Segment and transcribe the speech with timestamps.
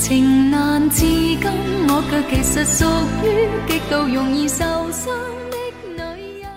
[0.00, 1.38] 情难自禁。
[1.88, 2.84] 我却其实属
[3.22, 5.14] 于极度容易受伤
[5.48, 5.56] 的
[6.16, 6.50] 女人。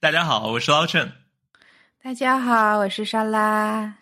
[0.00, 1.08] 大家好，我是老郑。
[2.02, 3.94] 大家好，我是莎拉。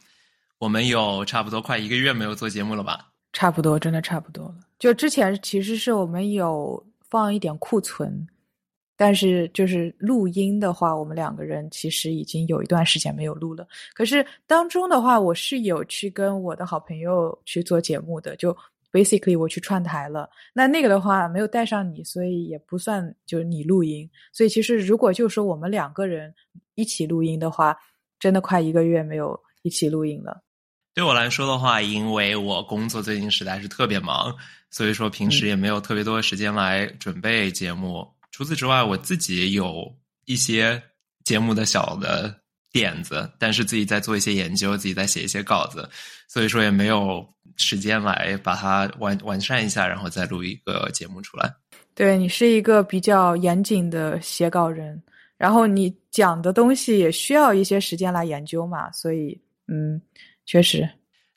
[0.58, 3.08] 我们有差不多快一个月没有做节目了吧？
[3.34, 4.54] 差不多，真的差不多了。
[4.78, 8.26] 就之前其实是我们有放一点库存，
[8.96, 13.66] 但是就是录音的话，我们两个人其实已经有一段时间没有录了。
[13.94, 18.56] 可是当中的话，我是有去跟我的好朋友去做节目的，就
[18.90, 20.30] basically 我去串台了。
[20.54, 24.08] 那那个的话没有带上你，所以也不算就是你录音。
[24.32, 26.34] 所以其实如果就说我们两个人
[26.74, 27.76] 一起录音的话，
[28.18, 30.42] 真的快一个月没有一起录音了。
[30.94, 34.34] 对我来说的话，因为我工作最近实在是特别忙，
[34.70, 38.08] 所以说平时也没有特别多的时间来准备节目。
[38.36, 39.90] 除此之外，我自己有
[40.26, 40.82] 一些
[41.24, 42.38] 节目的小的
[42.70, 45.88] 点子，但是自己在做一些研究，自己在写一些稿子，
[46.28, 51.50] 所以说也没有时间来把它完完善一下，然后再录一个节目出来。
[51.94, 55.02] 对你是一个比较严谨的写稿人，
[55.38, 59.98] 然后你讲的东西也需要一些时间来研究嘛，所以嗯。
[60.44, 60.86] 确实，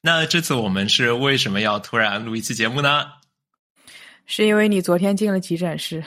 [0.01, 3.05] 那这次我们是为什么要突然录一期节目呢？
[4.25, 6.03] 是因为你昨天进了急诊室。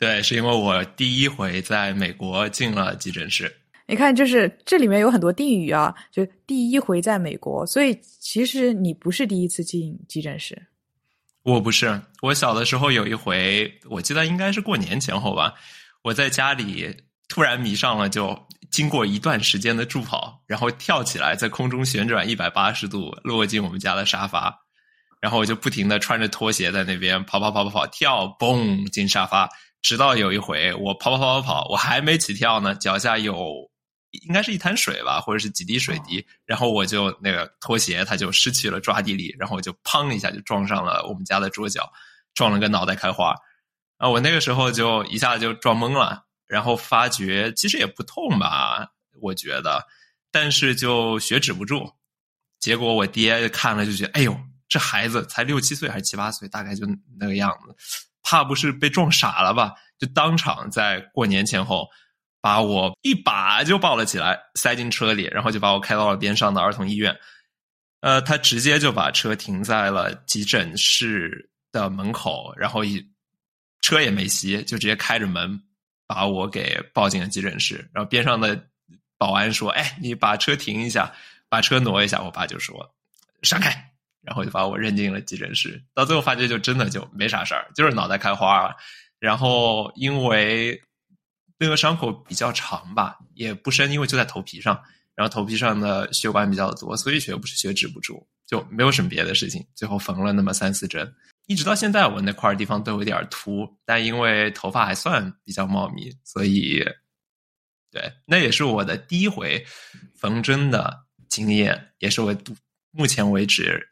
[0.00, 3.54] 对，是因为我第一回在美国进了急诊室。
[3.86, 10.60] 你看，就是这里面有很多定语啊，就第一回在美国，所以其实你不是第一次进急诊室。
[11.44, 15.54] 我不是，我小的时候有一回，我记得应该是过年前后吧，
[16.02, 16.92] 我在家里
[17.28, 18.36] 突然迷上了就。
[18.70, 24.56] 经过一段时间的助跑，然后跳起来，在空中旋转一百八十度，落进我们家的沙发。
[25.20, 29.48] 然后我就不停的穿着拖鞋在那边跑跑跑跑跑跳，嘣进沙发。
[29.82, 33.70] 直到有一回，我跑跑跑跑跑，我还没起跳呢，脚下有
[34.10, 36.24] 应该是一滩水吧，或者是几滴水滴。
[36.44, 41.90] 然后我就那个拖鞋它就失去了抓地力，然后我就砰一下就撞上了我们家的桌角，
[42.34, 43.34] 撞了个脑袋开花。
[43.98, 46.24] 啊，我那个时候就一下子就撞懵了。
[46.46, 48.88] 然后发觉其实也不痛吧，
[49.20, 49.86] 我觉得，
[50.32, 51.88] 但是就血止不住。
[52.58, 54.36] 结果我爹看了就觉得，哎呦，
[54.68, 56.84] 这孩子才六七岁还是七八岁，大概就
[57.20, 57.76] 那个样子，
[58.30, 59.74] 怕不是被撞傻了吧？
[59.98, 61.88] 就当场在过年前后
[62.40, 67.18] 把我一把就抱了起来，塞进车里，然后就把我开到了边上的儿童医院。
[68.02, 73.04] 呃，他直接就把车停在了急诊室的门口，然后一
[73.80, 75.60] 车也没熄，就直接开着门。
[76.06, 78.60] 把我给抱进了急诊室，然后边上的
[79.16, 81.12] 保安说：“哎，你把车停一下，
[81.48, 82.94] 把车挪一下。”我爸就说
[83.44, 83.89] ：“闪开！”
[84.22, 85.82] 然后就把我认进了急诊室。
[85.94, 88.74] 到最后发觉就真的就没啥事儿，就是脑袋开花了。
[89.18, 90.80] 然后因为
[91.58, 94.80] 那个伤口比较长吧，也不深，因为就在头皮上，
[95.14, 99.66] 然后头皮上的血管比较多，所以血不是血止不住，就没有什么别的事情。
[99.74, 101.14] 最后缝了那么三四针。
[101.46, 106.78] 一直到现在，我那块地方都有点秃，但因为头发还算比较茂密，所以，
[107.90, 109.66] 对，那也是我的第一回
[110.14, 112.34] 缝针的经验，也是我
[112.92, 113.88] 目前为止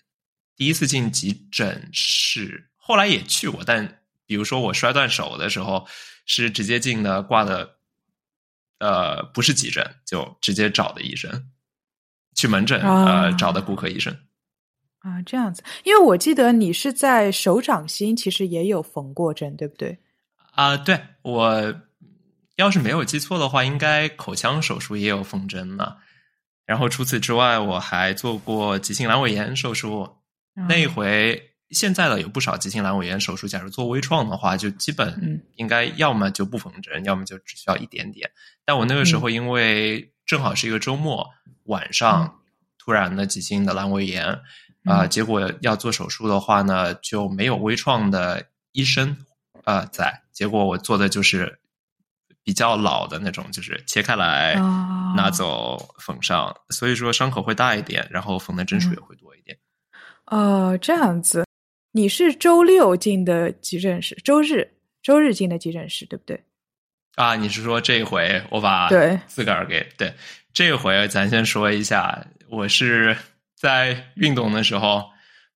[0.58, 2.68] 第一次进急诊室。
[2.76, 5.86] 后来也去过，但比如说我摔断手的时候，
[6.26, 7.76] 是直接进的挂的，
[8.78, 11.50] 呃，不是急诊，就直接找的医生，
[12.34, 14.14] 去门诊呃找的骨科医生。
[14.98, 19.96] 啊，这样子，因为我记得你是在手掌心，其实也有缝过针，对不对？
[20.50, 21.82] 啊，对，我
[22.56, 25.98] 要是没有记错的话，应该口腔手术也有缝针呢。
[26.66, 30.17] 然后除此之外，我还做过急性阑尾炎手术。
[30.66, 38.30] 那一回现在的有不少急性阑尾炎手术，假如做微创的话，就基本应该要么就不缝针，要么就只需要一点点。
[38.64, 41.28] 但我那个时候因为正好是一个周末
[41.64, 42.40] 晚上，
[42.78, 44.40] 突然的急性的阑尾炎。
[44.84, 49.18] 啊，结果要做手术的话呢，就没有微创的医生
[49.64, 50.22] 啊在。
[50.32, 51.58] 结果我做的就是
[52.42, 54.54] 比较老的那种，就是切开来
[55.14, 59.58] 拿走缝上，所以说伤口会大一点，然后缝的针数也会多一点。
[60.30, 61.44] 哦，这样子，
[61.92, 64.68] 你是周六进的急诊室，周日
[65.02, 66.42] 周日进的急诊室，对不对？
[67.16, 70.12] 啊，你是说这回我把对自个儿给对
[70.52, 73.16] 这回咱先说一下，我是。
[73.60, 75.02] 在运动的时候，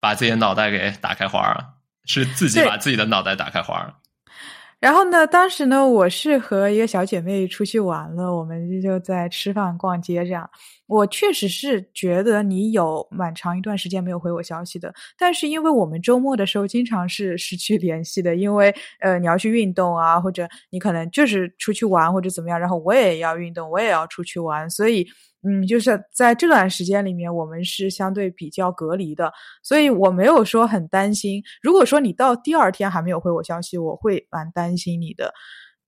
[0.00, 3.94] 把自己的脑袋给打开花了，是自己把自己的脑袋打开花了。
[4.80, 10.50] 然后呢，当时呢，我是和一个小姐妹出去玩了，我们就在吃饭、逛街这样。
[10.92, 25.06] 我确实是觉得你有蛮长一段时间没有回我消息的，但是因为我们周末的时候经常是失去联系的，因为呃你要去运动啊，或者你可能就是出去玩或者怎么样，然后我也要运动，我也要出去玩，所以。
[25.44, 31.42] 嗯，就是在这段时间里面，我们是相对比较隔离的，所以我没有说很担心。
[31.60, 35.34] 如果说你到第二天还没有回我消息，我会蛮担心你的。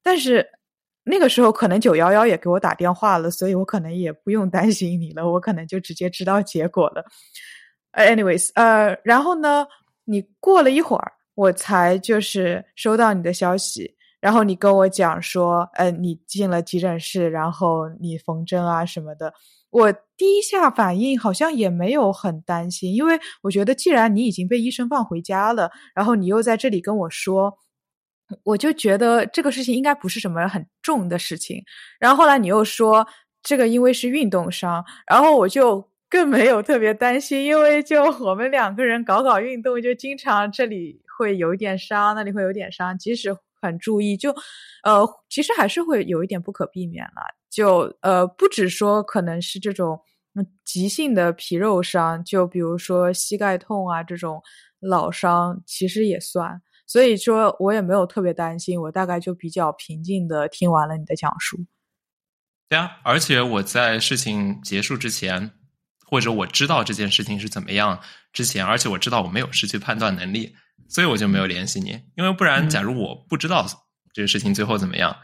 [0.03, 0.45] 但是
[1.05, 7.05] 那个时候可能九幺幺也给我打电话了，所以我可能也不用担心你了，我可能就直接知道结果了。
[7.93, 9.67] Anyways，呃，然后呢，
[10.05, 13.95] 你过了一会儿，我才就是收到你的消息。
[14.21, 19.33] 然后你跟我讲说，呃，你进了急诊室，然后你缝针啊什么的。
[19.69, 27.53] 我第一下反应好像也没有很担心，因为我觉得既然你已经被医生放回家了，然后你又在这里跟我说，
[28.43, 31.63] 我就觉得这个事情应该不是什么很重的事情。
[31.99, 33.07] 然后后来你又说
[33.43, 43.37] 这个因为是运动伤，然后我就更没有特别担心，因为就我们两个人搞搞运动，就经常这里会有一点伤，那里会有点伤，即使。
[43.65, 44.31] 很注意，就，
[44.83, 47.23] 呃，其实还是会有一点不可避免了。
[47.49, 49.99] 就，呃，不止说可能是这种
[50.67, 54.43] 急性的皮肉伤，就比如说膝盖痛啊这种
[54.81, 56.61] 老伤，其实也算。
[56.87, 61.67] 所以说我也没有特别担心，我大概就比较平静的听完了你的讲述。
[62.69, 65.53] 对啊，而且我在事情结束之前，
[66.07, 68.01] 或者我知道这件事情是怎么样
[68.33, 70.55] 之前，而且我知道我没有失去判断能力。
[70.87, 73.65] 所以我就没有联系你，因为不然，假如我不知道
[74.13, 75.17] 这个事情最后怎么样，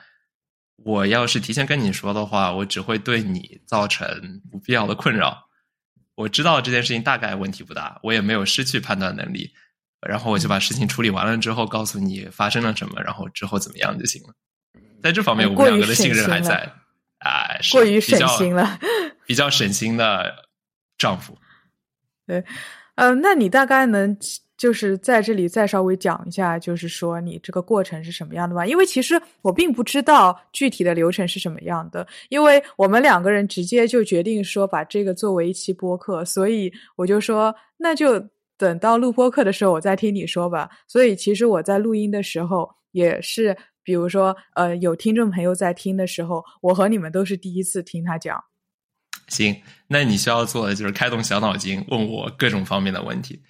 [0.76, 5.48] 我要是提前跟你说的话，我只会对你造成不必要的困扰。
[6.14, 9.52] 我知道这件事情大概问题不大，我也没有失去判断能力，
[10.08, 14.34] 然后我就把事情处理完了之后，告诉你发生了什么，然后之后怎么样就行了。
[15.02, 16.72] 在这方面，我们两个的信任还在。
[17.18, 18.78] 哎，过于省心了，
[19.26, 20.46] 比较省心的
[20.96, 21.36] 丈夫。
[22.26, 22.44] 对，
[22.94, 24.16] 嗯，那你大概能？
[24.60, 28.66] 就是在这里再稍微讲一下，就是说你这个过程是什么样的吧？
[28.66, 38.22] 因为其实我并不知道具体的流程是什么样的，因为我们两个人直接就决定说把这个作为一期播客，所以我就说那就
[38.60, 40.68] 等到录播课的时候我再听你说吧。
[40.86, 48.38] 所以其实我在录音的时候也是，比如说呃有听众朋友在听的时候，我和你们都是第一次听他讲。
[49.28, 53.42] 行，那你需要做的就是开动小脑筋，问我各种方面的问题。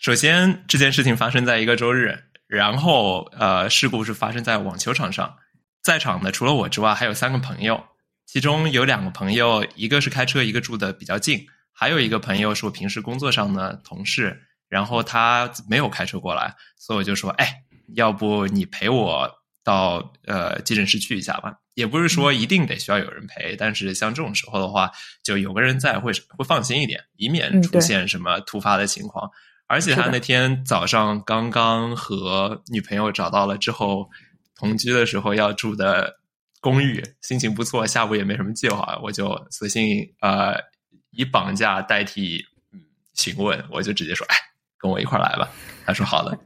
[0.00, 2.18] 首先，这件事情发生在一个周日，
[2.48, 5.36] 然后呃，事故是发生在网球场上，
[5.82, 7.84] 在场的除了我之外，还有三个朋友，
[8.26, 17.62] 其中有两个朋友，一个是开车，一个住的比较近，还有一个朋友是我平时工作上的同事，然后他没有开车过来，所以我就说，哎，
[17.94, 19.30] 要不你陪我
[19.64, 21.54] 到呃急诊室去一下吧？
[21.74, 24.90] 也不是说一定得需要有人陪，但是像这种时候的话，
[25.22, 29.30] 就有个人在会会放心一点，以免出现什么突发的情况。
[29.68, 34.08] 而且他那天早上刚刚和女朋友找到了之后，
[34.56, 36.18] 同居的时候要住的
[36.60, 40.56] 公寓，心情不错，下午也没什么计划，我就索性呃
[41.10, 42.44] 以绑架代替
[43.14, 44.36] 询问，我就直接说，哎，
[44.78, 45.50] 跟我一块来吧。
[45.84, 46.38] 他说好的。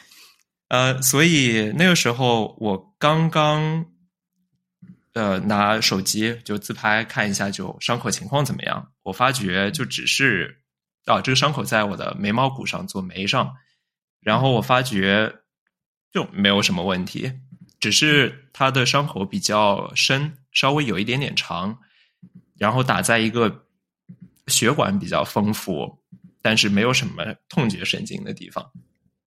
[0.68, 3.86] 呃，所以那个时候我刚刚
[5.14, 8.92] 呃拿手机就自拍看一下，就伤口情况怎么样？
[9.02, 10.58] 我发觉就只是。
[11.06, 13.56] 啊，这个伤口在我的眉毛骨上做眉上，
[14.20, 15.40] 然后我发觉
[16.12, 17.32] 就没有什么问题，
[17.80, 21.78] 只是它的伤口比较深，稍微有一点点长，
[22.58, 23.64] 然后打在一个
[24.46, 25.99] 血管比较丰富，
[26.42, 28.64] 但是没有什么痛觉神经的地方。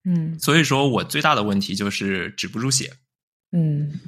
[0.06, 2.92] 嗯，所以说我最大的问题就是止不住血。
[3.52, 4.00] 嗯，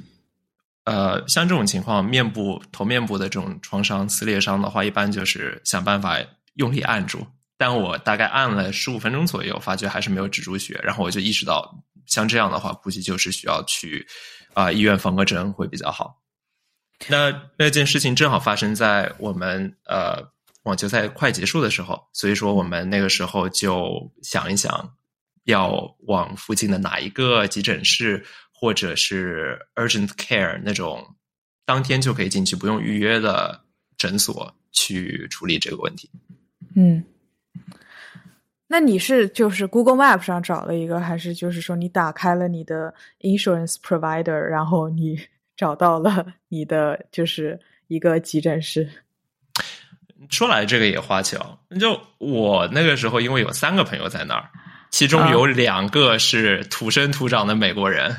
[0.84, 6.18] 呃，像这种情况，面部头面部的这种创伤撕裂伤的话，一般就是想办法
[6.54, 7.26] 用力按住。
[7.56, 14.06] 但我大概按了十五分钟左右，发觉还是没有止住血，然后我就意识到，像这样的话，估计就是需要去
[14.52, 16.20] 啊医院缝个针会比较好。
[17.08, 20.22] 那那件事情正好发生在我们呃
[20.66, 24.96] 网球赛快结束的时候，所以说我们那个时候就想一想，
[25.44, 31.14] 要往附近的哪一个急诊室或者是 urgent care 那种
[31.64, 33.62] 当天就可以进去不用预约的
[33.96, 36.10] 诊所去处理这个问题。
[36.74, 37.04] 嗯。
[38.66, 45.16] 那你是就是 Google Map 上找了一个，还是就是说你打开了你的 insurance provider，然后你
[45.56, 48.90] 找到了你的就是一个急诊室？
[50.30, 54.50] 说来这个也花巧，就我那个时候因为有三个朋友在那儿，
[54.90, 58.16] 其中有两个是土生土长的美国人，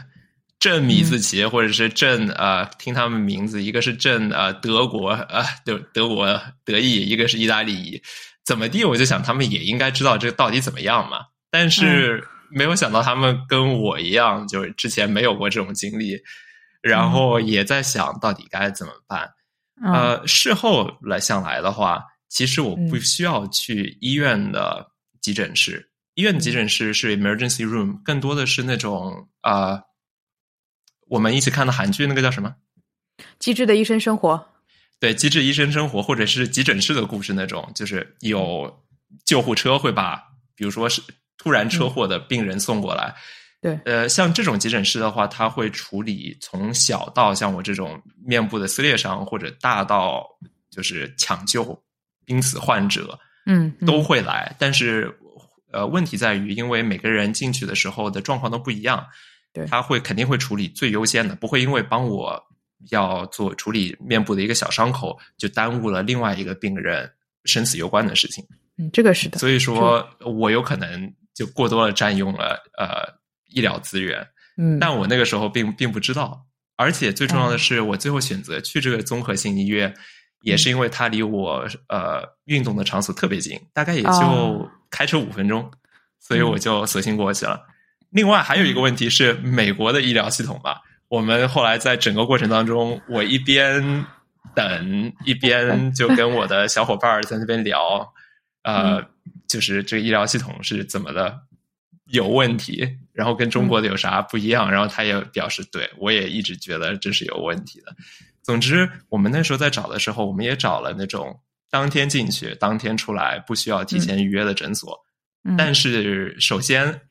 [0.60, 8.02] 镇米字旗，或者是镇呃，听他们名字，一个是镇呃德国呃德德国德意，一个是意大利裔，
[8.46, 8.86] 怎么地？
[8.86, 11.20] 我就想他们也应该知道这到底怎么样嘛。
[11.50, 16.18] 但是没有想到他们跟我一样，就是之前没有过这种经历，
[16.82, 19.30] 然后也在想到底该怎么办。
[19.84, 24.92] 呃，事后来想来的话，其实我不需要去医院的
[25.22, 29.82] 急诊室，医院的急诊室是 emergency room，更多的是那种啊。
[31.10, 32.56] 我们一起看的韩剧，那个叫什么？
[33.40, 34.36] 《机智的医生生活》。
[35.00, 38.84] 对，《机智医生生活》，或者是急诊室的故事那种，就是有
[39.24, 40.22] 救护车会把，
[40.54, 41.02] 比如说是
[41.38, 43.16] 突然车祸的病人送过来。
[43.62, 50.26] 对，呃，像这种急诊室的话，他会处理从小到像我这种面部的撕裂伤，或者大到
[50.70, 51.84] 就是抢救
[52.24, 54.56] 濒死患者，嗯，都会来。
[54.60, 55.12] 但是，
[55.72, 59.06] 呃，问题在于，因为每个人进去的时候的状况都不一样。
[59.54, 62.40] 对他会肯定会处理最优先的，不会因为帮我
[62.92, 67.10] 要做处理面部的一个小伤口，就耽误了另外一个病人
[67.46, 68.46] 生死攸关的事情。
[68.78, 69.40] 嗯，这个是的。
[69.40, 73.17] 所以说我有可能就过多的占用了呃
[73.50, 74.28] 医疗资源。
[74.58, 79.94] 嗯，但我那个时候并并不知道，而且最重要的是，我最后选择去这个综合性医院，
[80.42, 85.72] 也是因为它离我呃运动的场所特别近，大概也就开车五分钟，
[86.20, 87.62] 所以我就索性过去了。
[88.10, 90.82] 另外还有一个问题是美国的医疗系统吧。
[91.10, 94.06] 我们后来在整个过程当中，我一边
[94.56, 98.14] 等一边就跟我的小伙伴在那边聊，
[98.64, 99.06] 呃，
[99.48, 101.42] 就是这个医疗系统是怎么的
[102.08, 104.72] 有问题，然后跟中国的有啥不一样。
[104.72, 107.96] 然后他也表示，对我也一直觉得这是有问题的。
[108.44, 115.00] 总之，我们那时候在找的时候，我们也找了那种当天进去、当天出来，不需要提前预约的诊所。
[115.58, 117.02] 但是首先。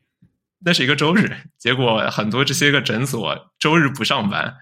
[0.59, 4.57] 那是一个周日，结果很多这些个诊所周日不上班，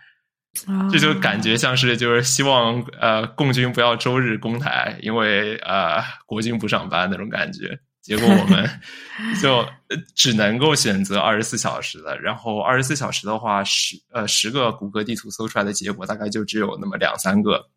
[0.90, 7.78] 这就感觉像是就是希望呃共军不要周日攻台，因为呃国军不上班那种感觉。
[8.04, 8.68] 结果我们
[9.40, 9.66] 就
[10.14, 17.70] 只能够选择二十四小时的，然后二十四小时的话，十呃十个谷歌地图搜出来的结果大概就只有那么两三个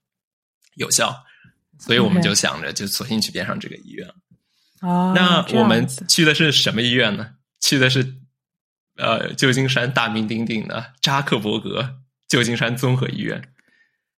[0.75, 1.15] 有效，
[1.79, 4.05] 所以我们就想着就索性去边上这个医院。
[4.81, 7.29] 哦，那我们去的是什么医院呢？
[7.61, 8.13] 去的是，
[8.97, 13.41] 呃，旧金山大名鼎鼎的扎克伯格旧金山综合医院。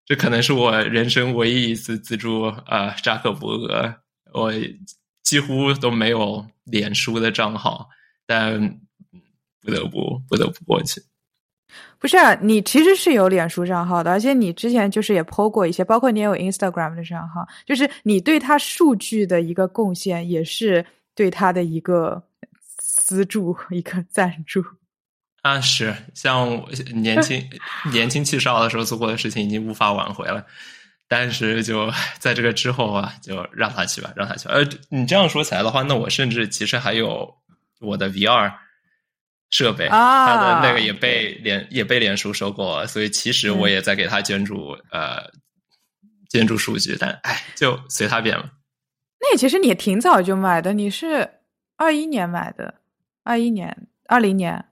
[0.04, 3.94] 这可能是我人生唯一一次资助啊，扎克伯格。
[4.32, 4.52] 我
[5.30, 7.88] 几乎都没有脸书的账号，
[8.26, 8.80] 但
[9.62, 11.00] 不得不不得不过去。
[12.00, 20.84] 不是啊，你其实是有脸书账号的，而且你之前就是也 PO 过一些，包括你也有 Instagram 的账号，就是你对它数据的一个贡献，也是
[21.14, 22.24] 对它的一个。
[22.92, 24.64] 资助一个赞助
[25.42, 27.44] 啊，是像年轻
[27.92, 30.46] 年轻气少的时候做过的事情，已经无法挽回了。
[31.10, 34.48] 但是就在这个之后啊，就让他去吧，让他去。
[34.48, 37.34] 呃，你这样说起来的话，那我甚至其实还有
[37.80, 38.54] 我的 VR
[39.50, 45.32] 设备，他的那个也被脸也被脸书收购了，所以其实我也在给他捐助呃
[46.28, 48.48] 捐助数据，但哎，就随他便了。
[49.20, 51.28] 那其实你挺早就买的，你是
[51.76, 52.76] 二一年买的。
[53.24, 54.64] 二一年、二零年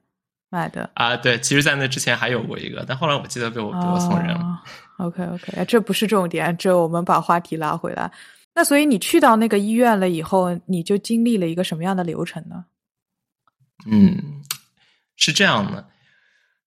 [0.49, 4.61] 买的啊，对，其实，在那之前还有过一个，但后来我记得被我被我送人了。
[4.97, 8.11] OK，OK，这不是重点，这我们把话题拉回来。
[8.55, 12.65] 那所以你去到那个医院了以后，你就经历了一个什么样的流程呢？
[13.85, 14.41] 嗯，
[15.15, 15.87] 是这样的。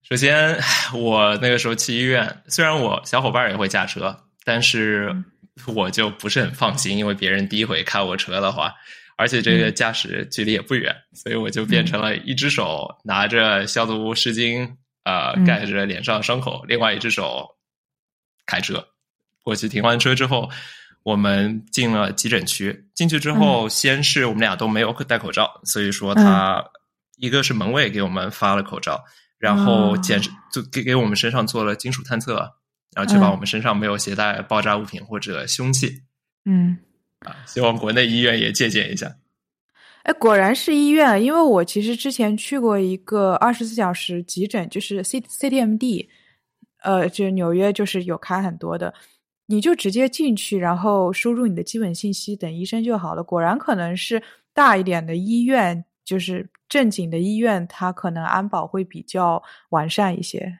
[0.08, 0.58] 首先，
[0.94, 5.24] 我那个时候去医院，虽然我小伙伴也会驾车，但是
[5.66, 8.72] 我就不是很放心，因为别人第一回开我车的话。
[9.16, 14.68] 而且这个驾驶距离也不远，所以我就变成了一只手拿着消毒湿巾，
[15.04, 17.46] 呃，盖着脸上伤口，另外一只手
[18.46, 18.88] 开车
[19.42, 19.68] 过去。
[19.68, 20.50] 停完车之后，
[21.02, 22.88] 我们进了急诊区。
[22.94, 26.64] 进去之后，先是我们俩都没有戴口罩，所以说他
[27.18, 29.04] 一个是门卫给我们发了口罩，
[29.38, 30.20] 然后检
[30.52, 32.54] 就给给我们身上做了金属探测，
[32.94, 36.02] 然后确保我们身上没有携带爆炸物品或者凶器。
[36.44, 36.78] 嗯。
[37.24, 39.16] 啊，希望国内医院也借鉴一下。
[40.04, 46.08] 哎，果然是医院，因为我其实之前去过一个二十四小时急诊，就是 C C T M D，
[46.82, 48.92] 呃，就纽约就是有开很多的，
[49.46, 53.22] 你就直接进去，然后输入你的基本信息，等医生就好了。
[53.22, 54.20] 果然可能是
[54.52, 60.58] 大一点的医院，就是正经的医院，它可能安保会比较完善一些。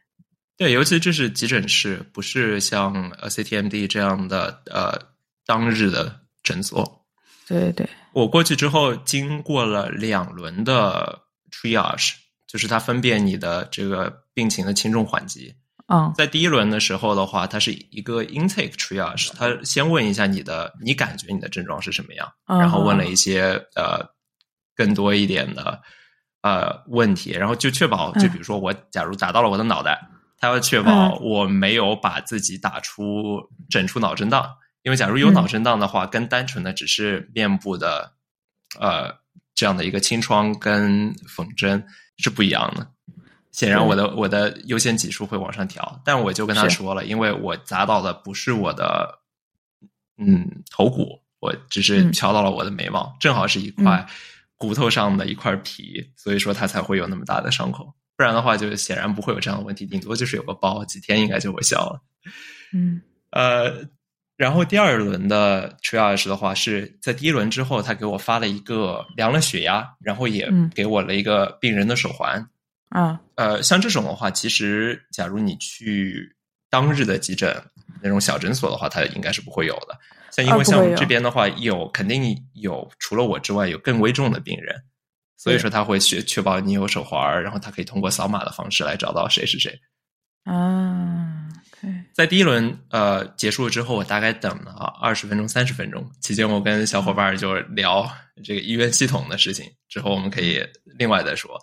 [0.57, 4.97] 对，尤其这是急诊室，不是像呃 C T M D 这样的呃
[5.45, 6.22] 当日的。
[6.43, 7.05] 诊所，
[7.47, 7.87] 对对。
[7.87, 11.21] 对，我过去之后经过了两轮的
[11.51, 12.13] triage，
[12.47, 15.55] 就是他分辨你的这个病情的轻重缓急。
[15.89, 16.13] 嗯。
[16.17, 24.05] 在第一轮的时候的话，它是一个 intake triage，他先问一下你的，你感觉你的症状是什么样，嗯然后问了一些呃
[24.75, 25.81] 更多一点的
[26.43, 30.01] 呃问题，然后就确保，就比如说我假如打到了我的脑袋，
[30.39, 34.49] 他要确保我没有把自己打出整出脑震荡，
[34.83, 38.13] 因为假如有脑震荡的话，跟单纯的只是面部的
[38.79, 39.19] 呃
[39.55, 41.85] 这样的一个清创跟缝针
[42.19, 42.91] 是不一样的。
[43.53, 49.19] 显然我的我的优先级数会往上调，但我就跟他说了，因为我砸到的不是我的
[50.17, 54.07] 嗯头骨，我只是嗯敲到了我的眉毛，正好是一块
[54.57, 57.93] 骨头上的一块皮，所以说它才会有那么大的伤口。
[58.17, 62.01] 不然的话，就显然不会有这样的问题，顶多就是有个包，几天应该就会消了。
[62.73, 63.85] 嗯呃，
[64.37, 72.45] 然后第二轮的 triage 的话，是在第一轮之后，他给我发了一个量了血压，然后也嗯给我了一个病人的手环。
[72.89, 76.35] 啊呃，像这种的话，其实假如你去
[76.69, 77.57] 当日的急诊
[78.03, 79.99] 那种小诊所的话，它应该是不会有的。
[80.31, 84.83] 像因为像我们这边的话，有肯定有除了我之外有更危重的病人，
[85.37, 89.79] 所以说他会确确保你有手环儿，然后他可以通过扫码的方式来找到谁是谁。
[90.45, 91.32] 啊
[92.15, 98.09] 在第一轮呃结束了之后，我大概等了二十分钟、三十分钟，期间我跟小伙伴儿就聊
[98.45, 100.63] 这个医院系统的事情，之后我们可以
[100.99, 101.59] 另外再说。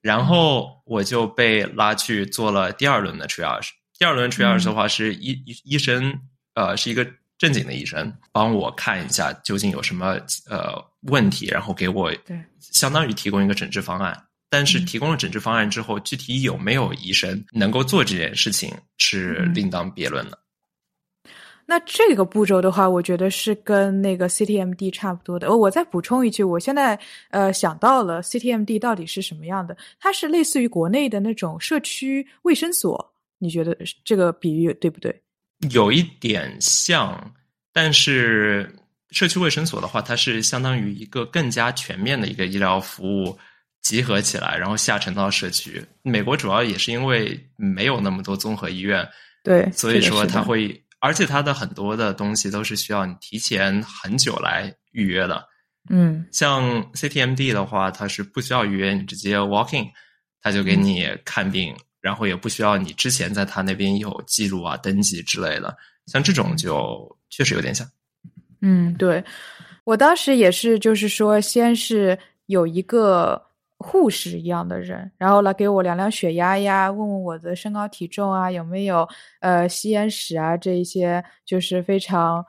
[0.00, 3.68] 然后我就被拉去做了第二轮的 triage。
[3.98, 6.18] 第二轮 triage 的话是医医医生
[6.54, 14.24] 呃是一个正经的医生，帮我看一下究竟有什么呃问题，然后给我对相当于提供一个诊治方案。
[14.50, 20.38] 但是嗯提供了诊治方案之后，具体有没有医生能够做这件事情是嗯另当别论的。
[21.66, 25.46] 那这个步骤的话，我觉得是跟那个 CTMD 差不多的。
[25.46, 26.98] 哦，我再补充一句，我现在
[27.30, 29.76] 呃想到了 CTMD 到底是什么样的？
[30.00, 35.14] 它是类似于国内的那种社区卫生所，你觉得这个比喻对不对？
[35.70, 37.32] 有一点像，
[37.72, 38.74] 但是
[39.10, 43.38] 社区卫生所的话，它是相当于一个更加全面的一个医疗服务
[43.82, 45.84] 集合起来，然后下沉到社区。
[46.02, 49.06] 美国主要也是因为没有那么多综合医院，
[49.42, 55.44] 对，所以说它会，而且它的很多的东西都是需要你提前很久来预约的。
[55.88, 56.62] 嗯像
[56.92, 59.88] CTMD 的话，它是不需要预约，你直接 walking，
[60.42, 65.74] 他就给你看病，然后也不需要你之前在他那边有记录啊、登记之类的。
[66.06, 67.86] 像这种就确实有点像。
[68.60, 69.24] 嗯，对，
[69.84, 73.40] 我当时也是，就是说，先是有一个
[73.82, 79.08] 护士一样的人，然后来给我量量血压呀，问问我的身高体重啊，有没有
[79.40, 82.44] 呃吸烟史啊，这一些就是非常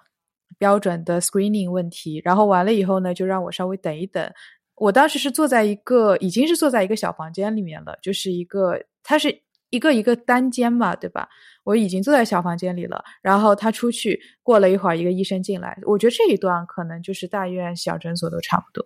[0.57, 2.21] 标准的 screening 问题。
[2.25, 4.29] 然后完了以后呢，就让我稍微等一等。
[4.75, 11.29] 我当时是坐在一个，已经是坐在一个小房间里面了，就是一个，它是一个一个单间嘛，对吧？
[11.63, 15.79] 我已经坐在小房间里了，然后他出去，过了一会儿，一个医生进来。
[15.85, 18.85] 我觉得这一段可能就是大院、小诊所都差不多。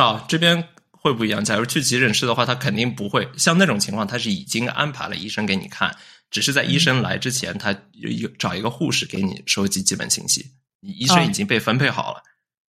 [0.00, 0.64] 啊，这边
[1.00, 1.44] 会不一样。
[1.44, 5.96] 假如去急诊室的话，他肯定不会像那种情况，他是已经安排了医生给你看，
[6.30, 10.50] 只是在医生来之前，他有找一个护士给你收集基本信息。
[10.80, 12.22] 你医生已经被分配好了。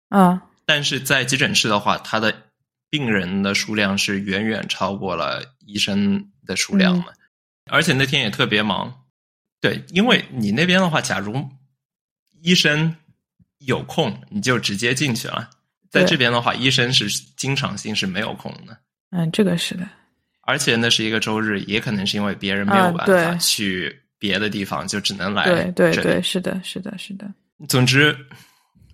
[0.08, 2.42] 啊但是在急诊室的话，他的
[2.90, 7.14] 病人的数量是远远超过了医生的数量的，
[7.70, 9.04] 而且那天也特别忙。
[9.60, 11.48] 对，因为你那边的话，假如
[12.42, 12.96] 医生
[13.58, 15.50] 有空，你就直接进去了。
[15.90, 18.76] 在这边的话，医生是经常性是没有空的，
[19.10, 19.88] 嗯，这个是的。
[20.42, 27.26] 而且那是一个周日，也可能是因为别人没有啊办法去别的地方，就只能来对对这里对，是的，是的，是的。
[27.68, 28.16] 总之，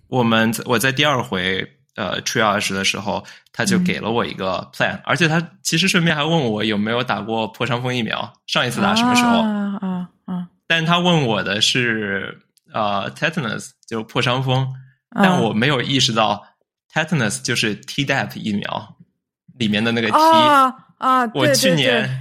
[0.07, 1.63] 我们在我在第二回
[1.95, 9.41] 呃 triage 的时候，他就嗯给了我一个 plan，、而且他其实顺便还问我有没有打过破伤风疫苗，上一次打什么时候？
[9.41, 10.47] 啊啊啊！
[10.65, 12.35] 但是他问我的是
[12.73, 14.65] 呃 tetanus，就破伤风，
[15.09, 16.43] 啊但我没有意识到
[16.93, 18.95] tetanus 就是 Tdap 疫苗
[19.57, 20.13] 里面的那个 T。
[20.13, 21.25] 啊啊！
[21.33, 22.17] 我去年对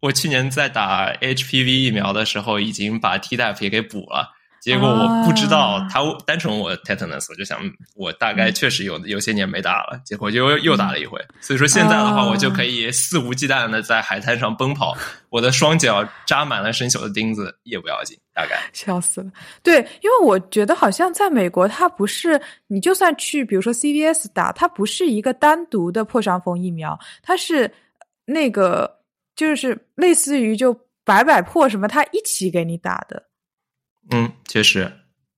[0.00, 4.34] 我去年在打 HPV 疫苗的时候，已经把 Tdap 也给补了。
[4.60, 11.18] 结果我不知道啊他单纯问我 tetanus，我就想嗯我大嗯概确实有有些年没打了，结果就又打了一回。
[11.40, 14.96] 所以说现在的话，啊我就可以肆无忌惮的在海滩上奔跑，
[15.30, 18.58] 我的双脚扎满了生锈的钉子也不要紧，大概。
[18.72, 19.30] 笑死了。
[19.62, 27.72] 对，因为我觉得好像在美国，它不是你就算去，比如说 CVS 打，它不是一个单独的破伤风疫苗，它是
[28.26, 28.98] 那个
[29.36, 33.22] 就是类似于就百百破什么，它一起给你打的。
[34.10, 34.90] 嗯，确实，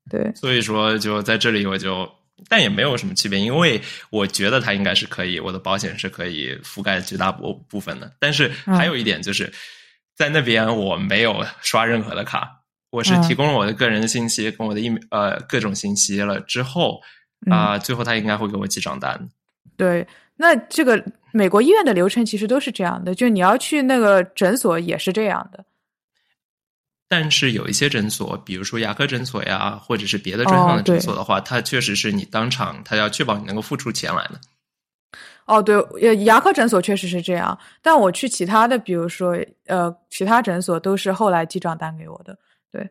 [0.09, 2.09] 对，所以说就在这里我就，
[2.49, 3.81] 但也没有什么区别，因为
[4.11, 8.13] 我觉得它应该是可以，我的保险是可以覆盖绝大部部分的。
[8.19, 9.53] 但是还有一点就是，
[10.17, 17.01] 在那边我没有刷任何的卡，我是提供了我的个人的信息跟我的疫呃各种信息了之后
[17.51, 19.29] 啊、最后他应该会给我记账单。
[19.77, 20.07] 对，
[20.37, 21.03] 那这个
[21.33, 25.65] 美国医院的流程其实都是这样的，就你要去那个诊所也是这样的。
[27.13, 34.41] 但是有一些诊所，比如说牙科诊所呀，或者是别的专项的诊所的话，它确实是你当场，它要确保你能够付出钱来的。
[35.45, 42.39] 哦，对，呃，牙科诊所确实是这样，但我去其他的，比如说呃，其他诊所都是后来记账单给我的。
[42.71, 42.89] 对，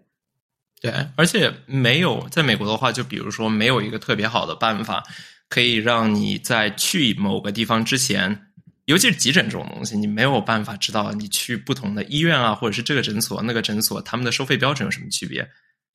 [0.82, 5.01] 对，而且没有在美国的话，就比如说没有一个特别好的办法，
[5.47, 8.48] 可以让你在去某个地方之前。
[8.89, 15.47] 尤其是急诊这种东西，你没有办法知道你去不同的医院啊，或者是这个诊所、那个诊所，他们的收费标准有什么区别？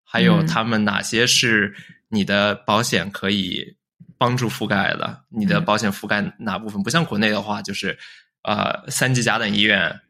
[0.04, 1.74] 还有他们哪些是
[2.08, 3.76] 你的保险可以
[4.16, 5.24] 帮助覆盖的？
[5.28, 6.80] 你的保险覆盖哪部分？
[6.84, 7.98] 不像国内的话，就是
[8.42, 10.00] 呃三级甲等医院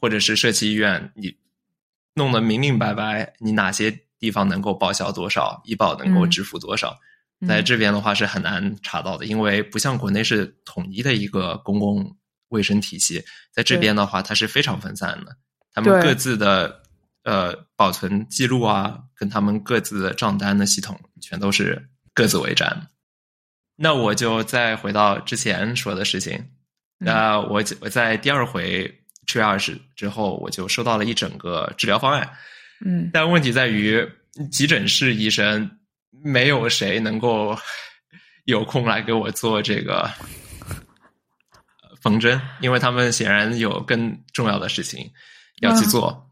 [0.00, 1.32] 或者是社区医院，你
[2.16, 6.98] 弄得明明白白，你哪些地方能够报销多少，医保能够支付多少？
[7.46, 12.16] 在这边的话是很难查到的，因为不像国内是统一的一个公共。
[12.52, 15.36] 卫生体系在这边的话，它是非常分散的。
[15.74, 16.82] 他们各自的
[17.24, 22.88] 呃保存记录啊，跟他们各自的账单的系统，全都是各自为战。
[23.76, 26.50] 那我就再回到之前说的事情。
[26.98, 32.30] 那我我在第二回 triage 之后，我就收到了一整个治疗方案。
[32.84, 34.06] 嗯，但问题在于，
[34.50, 35.78] 急诊室医生
[36.10, 37.56] 没有谁能够
[38.44, 40.08] 有空来给我做这个。
[42.02, 45.08] 缝针，因为他们显然有更重要的事情
[45.60, 46.28] 要去做。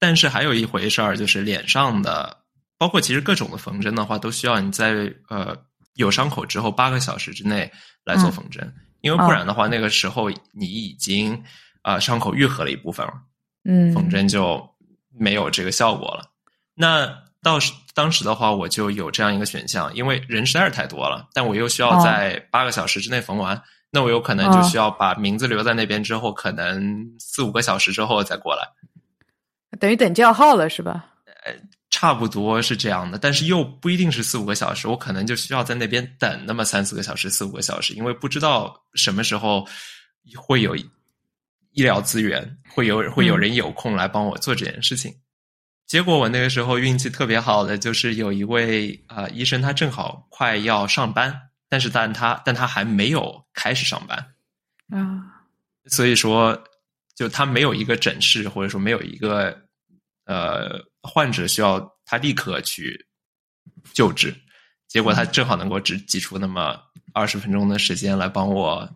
[0.00, 2.36] 但是还有一回事儿，就是脸上的，
[2.76, 5.56] 包括其实各种的缝针的话，都需要你在呃
[5.94, 7.70] 有伤口之后八个小时之内
[8.04, 11.42] 来做缝针，因为不然的话，那个时候你已经
[11.82, 13.12] 啊伤口愈合了一部分了，
[13.64, 14.68] 嗯，缝针就
[15.18, 16.30] 没有这个效果了。
[16.74, 23.60] 那到时当时的话，我就有这样一个选项，因为人实在是太多了，但我又需要在八个小时之内缝完。
[23.90, 28.68] 那我有可能就需要把名字留在那边，之后可能四五个小时之后再过来，
[29.80, 31.06] 等于等叫号了是吧？
[31.44, 31.54] 呃，
[31.88, 39.66] 差不多是这样的，但是又不一定是四五个小时，我可能就需要在那边等那么三四个小时、四五个小时，因为不知道什么时候
[40.36, 40.84] 会有医
[41.72, 45.14] 疗资源，会有会有人有空来帮我做这件事情。
[45.86, 51.47] 结果我那个时候运气特别好的，就是有一位啊医生，他正好快要上班。
[51.68, 54.18] 但是，但他但他还没有开始上班
[54.90, 55.44] 啊，
[55.86, 56.58] 所以说，
[57.14, 59.56] 就他没有一个诊室，或者说没有一个
[60.24, 63.06] 呃患者需要他立刻去
[63.92, 64.34] 救治。
[64.86, 66.80] 结果他正好能够只挤出那么
[67.12, 68.88] 二十分钟的时间来帮我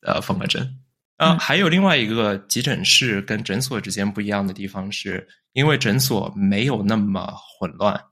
[0.00, 0.78] 呃缝个针。
[1.18, 8.02] 啊，还有另外一个急诊室跟诊所之间不一样的地方，是因为诊所没有那么混乱。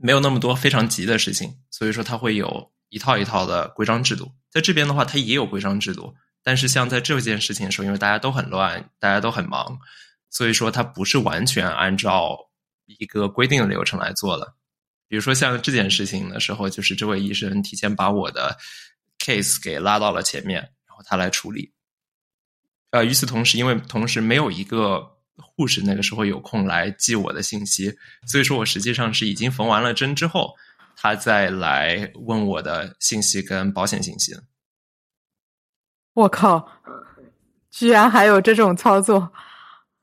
[0.00, 4.32] 没有那么多非常急的事情，所以说它会有一套一套的规章制度。
[4.48, 9.78] 在这边的话，它也有规章制度，但是像在这件事情的时候，因为大家都很乱，大家都很忙，
[10.30, 12.38] 所以说它不是完全按照
[12.86, 14.54] 一个规定的流程来做的。
[15.08, 18.56] 比如说像这件事情的时候，就是这位医生提前把我的
[19.18, 21.72] case 给拉到了前面，然后他来处理。
[22.90, 25.17] 呃，与此同时，因为同时没有一个。
[25.40, 27.96] 护士那个时候有空来记我的信息，
[28.26, 30.54] 所以说我实际上是已经缝完了针之后，
[30.96, 34.36] 他再来问我的信息跟保险信息。
[36.14, 36.68] 我靠，
[37.70, 39.32] 居然还有这种操作！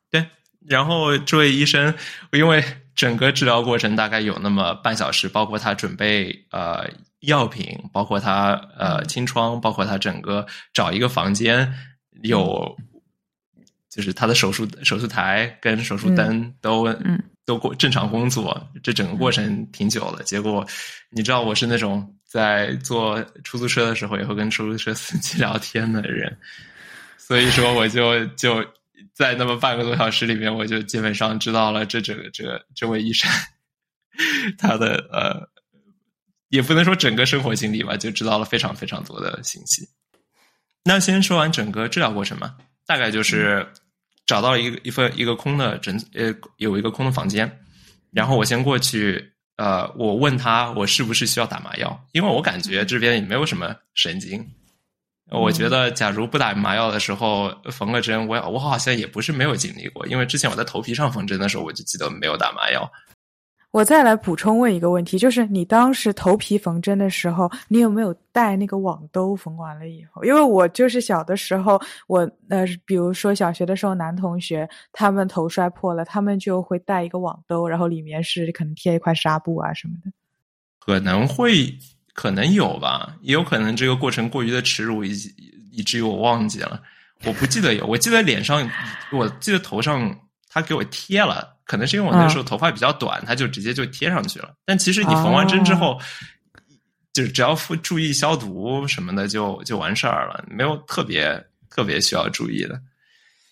[0.09, 0.25] 对，
[0.65, 1.93] 然后这位医生，
[2.31, 2.63] 因为
[2.95, 11.73] 整个治疗过程大概有那么半小时，包括他准备呃药品，包括他呃清创，包括他整个找一个房间
[12.23, 12.77] 有。
[13.95, 20.21] 就是他的手术手术台跟手术灯都嗯都过正常工作，这整个过程挺久的。
[20.25, 20.67] 结果
[21.09, 26.37] 你知道我是那种在坐出租车的时候也会跟出租车司机 聊天的人，
[27.17, 28.61] 所以说我就就
[29.13, 33.31] 在那么半个多小时里面，我就基本上知道了这整个这个这位医生
[34.57, 35.49] 他的呃，
[36.49, 39.87] 也不能说整个生活经历吧，就知道了非常非常多的信息。
[40.83, 43.65] 那先说完整个治疗过程嘛，大概就是。
[44.25, 47.59] 找到一个一份一个空的诊呃有一个空的房间，
[48.11, 54.45] 然后我先过去呃我问他我是不是需要打麻药，因为我感觉这边也没有什么神经，
[55.31, 62.91] 我觉得假如不打麻药的时候缝个针，我我好像也不是没有经历过，因为之前我在头皮上缝针的时候，我就记得没有打麻药。
[63.75, 69.35] 我再来补充问一个问题，就是你当时头皮缝针的时候，你有没有带那个网兜？
[69.35, 80.09] 缝完了以后，因为我就是小的时候，我呃，比如说小学的时候，男同学他们头摔破了，他们就会带一个网兜，然后里面是可能贴一块纱布啊什么的。
[80.79, 81.77] 可能会，
[82.13, 85.11] 可能有吧，也有可能这个过程过于的耻辱，以
[85.73, 86.81] 以至于我忘记了，
[87.25, 88.65] 我不记得有，我记得脸上，
[89.11, 91.54] 我记得头上他给我贴了。
[91.65, 94.53] 可能是因为我那时候头发比较短，它就直接就贴上去了。
[94.65, 95.99] 但其实你缝完针之后，
[97.11, 102.79] 就是只要注意消毒什么的，就就完事儿了，没有特别特别需要注意的。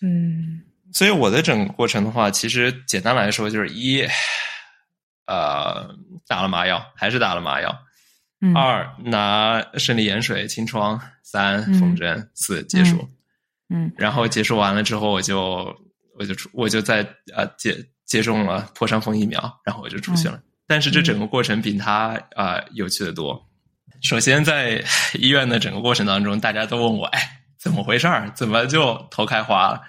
[0.00, 4.06] 嗯，所以我的整个过程的话，其实简单来说就是一，
[5.26, 5.92] 呃，
[6.28, 7.70] 打了麻药，还是打了麻药；
[8.54, 13.08] 二，拿生理盐水清创；三，缝针；四，结束。
[13.70, 15.74] 嗯，然后结束完了之后，我就
[16.18, 16.98] 我就出，我就在
[17.34, 17.74] 呃接。
[18.06, 20.40] 接种了破伤风疫苗，然后我就出去了。
[20.66, 23.40] 但是这整个过程比他啊有趣的多。
[24.02, 24.82] 首先在
[25.14, 27.20] 医院的整个过程当中，大家都问我：“哎，
[27.58, 28.30] 怎么回事儿？
[28.34, 29.82] 怎么就头开花了？”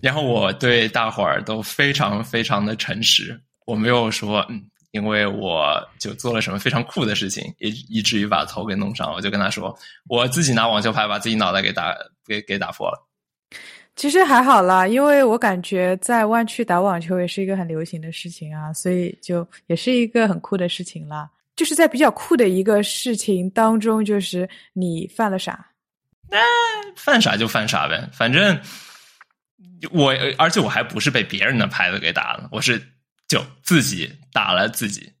[0.00, 9.12] 然后我对大伙儿都非常非常的诚实，我没有说嗯，因为我就做了什么非常酷的事情，以以至于把头给弄伤。
[9.12, 9.76] 我就跟他说
[10.08, 11.92] ：“我自己拿网球拍把自己脑袋给打
[12.24, 13.04] 给给打破了。”
[13.98, 21.28] 其实还好啦，因为我感觉在湾区打网球也是一个很流行的事情啊，所以就也是一个很酷的事情啦。
[21.56, 25.72] 就是在比较酷的一个事情当中，就是你犯了傻，
[26.30, 26.38] 那
[26.94, 28.56] 犯傻就犯傻呗，反正
[29.90, 32.80] 我而且我还不是被别人的拍子给打了，我是
[33.26, 35.12] 就自己打了自己。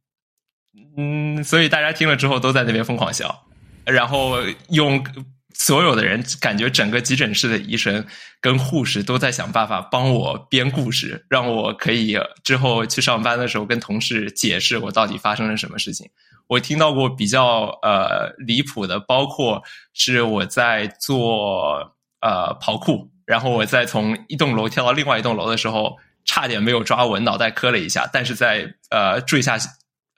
[0.96, 3.44] 嗯，所以大家听了之后都在那边疯狂笑，
[3.84, 4.36] 然后
[4.68, 5.04] 用。
[5.54, 8.04] 所有的人感觉整个急诊室的医生
[8.40, 16.08] 跟护士都在想办法帮我编故事，让我可以之后去上班的时候跟同事解释我到底发生了什么事情。
[16.46, 29.58] 我听到过比较呃离谱的，包括是我在做呃跑酷，然后我在从一栋楼跳到另外一栋楼的时候，差点没有抓稳，脑袋磕了一下，但是在呃坠下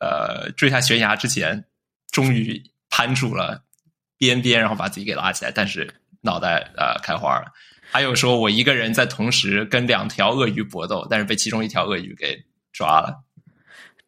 [0.00, 1.64] 呃坠下悬崖之前，
[2.12, 3.64] 终于攀住了。
[4.20, 7.50] 边边，然后把自己给拉起来，但是脑袋呃开花了。
[7.90, 12.38] 还有说我一个人在同时跟两条鳄鱼搏斗，但是被其中一条鳄鱼给
[12.70, 13.24] 抓了。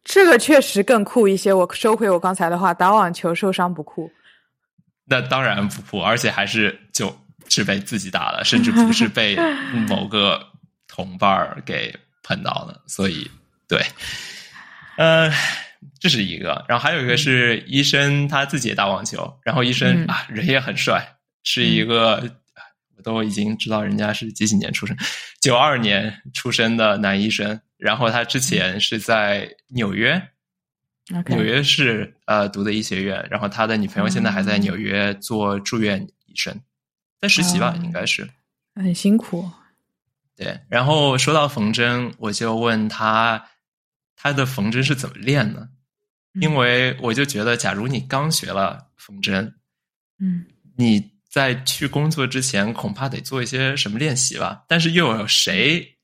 [0.03, 1.51] 这个确实更酷一些。
[1.51, 4.11] 我收回我刚才的话，打网球受伤不酷。
[5.05, 7.13] 那当然不酷，而且还是就
[7.49, 9.35] 是被自己打了，甚至不是被
[9.89, 10.45] 某个
[10.87, 12.83] 同伴儿给碰到了。
[12.85, 13.31] 所以
[13.67, 13.83] 对，
[14.97, 15.31] 呃。
[15.99, 22.21] 这是一个，然后还有一个是医生他自己也打网球，然后医生啊人也很帅，是一个
[22.97, 24.95] 我都已经知道人家是几几年出生，
[25.39, 30.21] 九二年出生的男医生，然后他之前是在纽约，
[31.27, 36.59] 纽约市呃读的医学院，然后他的女朋友现在还在纽约做住院医生，
[37.21, 38.29] 在实习吧应该是，
[38.75, 39.49] 很辛苦，
[40.35, 43.45] 对，然后说到缝针，我就问他。
[44.23, 45.67] 他的缝针是怎么练呢？
[46.39, 49.53] 因为我就觉得，假如你刚学了缝针，
[50.17, 50.45] 嗯，
[50.77, 54.63] 你在去工作之前，恐怕得做一些什么练习吧。
[54.69, 55.97] 但是又有谁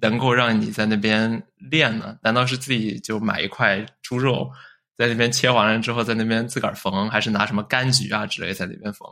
[0.00, 2.16] 能够让你在那边练呢？
[2.22, 4.48] 难道是自己就买一块猪肉，
[4.96, 9.08] 在那边切完了之后，在那边自个儿缝，还是拿什么柑橘啊之类在那边缝？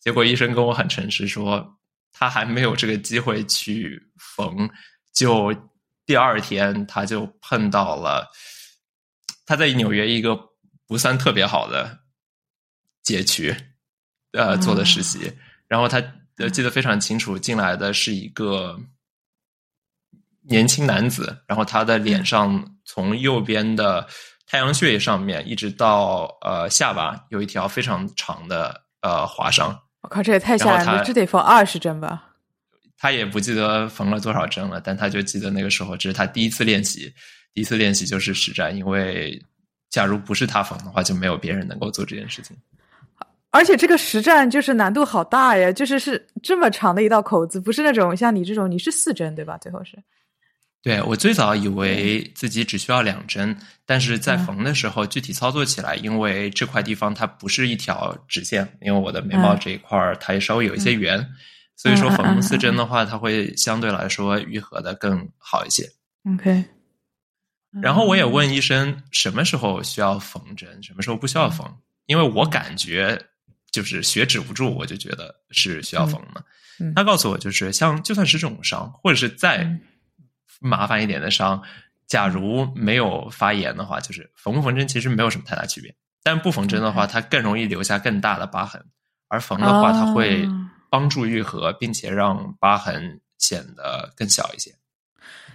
[0.00, 1.78] 结果医生跟我很诚实说，
[2.10, 4.68] 他还没有这个机会去缝，
[5.12, 5.54] 就。
[6.06, 8.30] 第二天，他就碰到了
[9.44, 10.38] 他在纽约一个
[10.86, 11.98] 不算特别好的
[13.02, 13.54] 街区，
[14.32, 15.36] 呃，做的实习。
[15.66, 16.00] 然后他
[16.52, 18.78] 记得非常清楚，进来的是一个
[20.42, 24.06] 年轻男子，然后他的脸上从右边的
[24.46, 29.82] 太阳穴上面一直到呃下巴有一条非常长的呃划伤。
[30.02, 31.02] 我靠，这也太吓人了！
[31.02, 32.25] 这得缝二十针吧？
[32.98, 37.12] 他也不记得缝了多少针了，但他就记得那个时候，这是他第一次练习，
[37.52, 38.76] 第一次练习就是实战。
[38.76, 39.40] 因为
[39.90, 42.56] 假如不是他缝的话，就没有别人能够做这件事情。
[43.50, 49.56] 而且这个实战就是难度好大呀，就是是这么长的一道口子，不是那种像你这种，你是四针对吧？
[49.58, 49.96] 最后是。
[50.82, 61.26] 对我最早以为自己只需要两针，但是在缝的时候具体操作起来，因为这块地方它不是一条直线，因为我的眉毛这一块儿它也稍微有一些圆。
[61.76, 65.92] 所以说缝四针的话，它会相对来说愈合的更好一些。
[66.34, 66.64] OK。
[67.82, 71.70] 然后我也问医生什么时候需要缝针，什么时候不需要缝，
[72.06, 73.20] 因为我感觉
[73.70, 76.42] 就是血止不住，我就觉得是需要缝的。
[76.94, 79.78] 他告诉我，就是像就算是这种伤，或者是再
[80.58, 81.62] 麻烦一点的伤，
[82.06, 85.94] 假如没有发炎的话，就是缝不缝针其实没有什么太大区别。
[86.22, 88.82] 但不缝针的话，它更容易留下更大的疤痕，
[89.28, 94.74] 而缝的话，它会哦帮助愈合，并且让疤痕显得更小一些。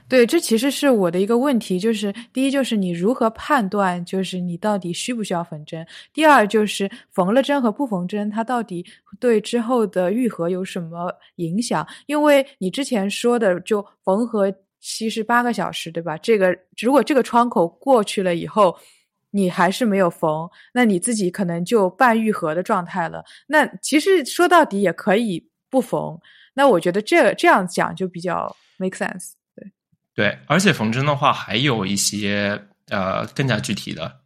[0.07, 8.85] 对，这其实是我的一个问题，就是第一就是你如何判断，就是你到底需不需要缝针；第二就是缝了针和不缝针，它到底
[9.19, 11.87] 对之后的愈合有什么影响？
[12.05, 16.15] 因为你之前说的就缝合期是八个小时，对吧？
[16.19, 18.77] 这个如果这个窗口过去了以后，
[19.31, 23.23] 你还是没有缝，那你自己可能就半愈合的状态了。
[23.47, 26.19] 那其实说到底也可以不缝。
[26.53, 29.31] 那我觉得这这样讲就比较 make sense。
[29.55, 29.71] 对
[30.13, 34.19] 对，而且缝针的话，还有一些呃更加具体的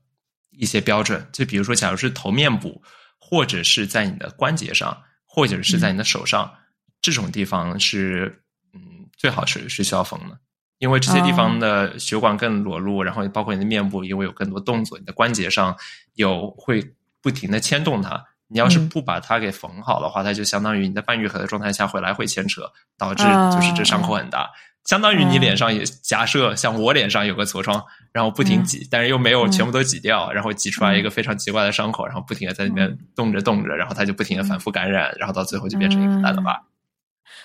[0.50, 2.82] 一些标准，就比如说，假如是头面部，
[3.20, 6.52] 或者是在你的关节上，或者是在你的手上，
[7.00, 8.42] 这种地方是
[8.74, 10.40] 嗯最好是是需要缝的，
[10.78, 15.76] 因为这些地方的血管更裸露，然后包括你的面部，因为有更多动作，你的关节上
[16.16, 18.24] 有会不停的牵动它。
[18.48, 18.90] 你要是嗯。
[18.90, 24.50] 不把它给缝好的话，它就相当于你在半愈合的状态下会来回牵扯，导致啊就是这伤口很大。
[24.84, 29.52] 相当于你嗯脸上也假设像我脸上有个痤疮，然后不停挤，但是又没有嗯。
[29.52, 36.62] 全部都挤掉，然后挤出来一个非常奇怪的伤口，然后不停的在里面嗯动着动着，然后它就不停的反复感染，然后到最后就变成一个很大的疤。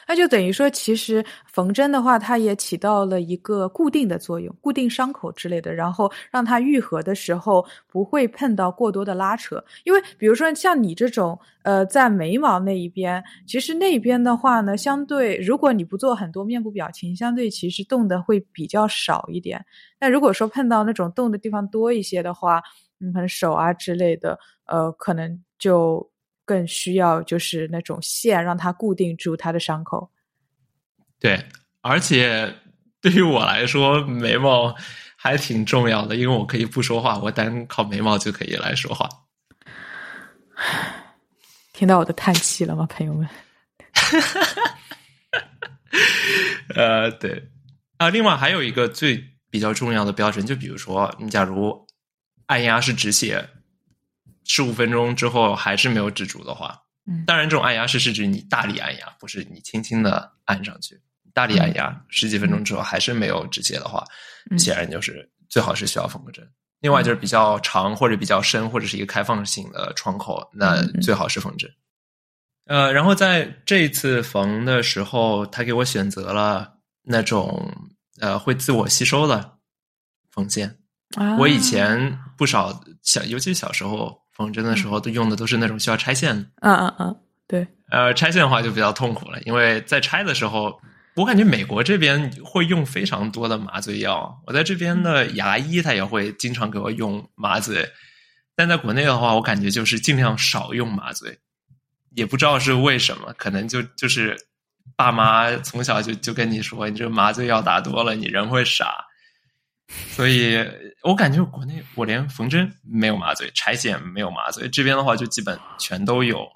[0.07, 9.63] 那就等于说，其实缝针的话，它也起到了一个固定的作用，固定伤口之类的，然后让它愈合的时候不会碰到过多的拉扯。
[9.85, 19.65] 因为比如说像你这种，呃，在眉毛那一边，其实那边的话呢，相对如果你不做很多面部表情，相对其实动的会比较少一点。
[20.01, 22.63] 那如果说碰到那种动的地方多一些的话，
[23.01, 26.11] 嗯，可能手啊之类的，呃，可能就。
[26.51, 30.11] 更需要就是那种线让它固定住它的伤口。
[31.21, 31.47] 对，
[31.81, 32.53] 而且
[33.01, 34.75] 对于我来说，眉毛
[35.15, 39.09] 还挺重要的，因为我可以不说话，我单靠眉毛就可以来说话。
[41.73, 43.29] 听到我的叹气了吗，朋友们？
[46.75, 47.49] 呃，对
[47.99, 51.87] 啊，另外还有一个最比较重要的标准，就比如说，你假如
[52.47, 53.49] 按压是止血。
[54.45, 56.77] 十五分钟之后还是没有止住的话，
[57.07, 61.01] 嗯，当然这种按压是是指你大力按压，不是你轻轻的按上去。
[61.33, 64.05] 大力按压十几分钟之后还是没有止血的话，
[64.51, 66.45] 嗯、显然就是最好是需要缝个针。
[66.81, 71.71] 另外就是比较长或者比较深或者是一个开放性的窗口，那最好是缝针。
[72.67, 77.73] 嗯、呃，然后在这次缝的时候，他给我选择了那种
[78.19, 79.59] 呃会自我吸收的
[80.31, 80.79] 缝线。
[81.17, 84.19] 啊、我以前不少小，尤其是小时候。
[84.41, 87.67] 缝针的时候都用的都是那种需要拆线的，嗯嗯嗯，对。
[87.91, 90.81] 呃，拆线的话就比较痛苦了，因为在拆的时候，
[91.15, 94.41] 我感觉美国这边会用非常多的麻醉药。
[94.47, 97.87] 我在这边的牙医他也会经常给我用麻醉，
[98.57, 101.39] 但在国内的话，我感觉就是尽量少用麻醉，
[102.15, 104.37] 也不知道是为什么，可能就就是
[104.97, 109.05] 爸妈从小就就跟你说，你这个麻醉药打多了，你人会傻。
[110.13, 110.57] 所以
[111.03, 116.47] 我感觉国内我连缝针没有麻醉，拆线没有麻醉，这边的话就基本全都有，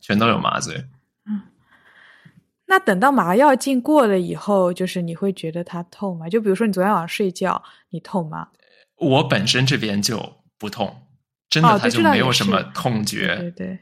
[0.00, 0.86] 全都有麻醉。
[1.26, 1.42] 嗯，
[2.66, 6.28] 那等到麻药劲过了以后，就是你会觉得它痛吗？
[6.28, 8.48] 就比如说你昨天晚上睡觉，你痛吗？
[8.96, 11.08] 我本身这边就不痛，
[11.50, 13.34] 真的它就没有什么痛觉。
[13.34, 13.78] 哦、对对。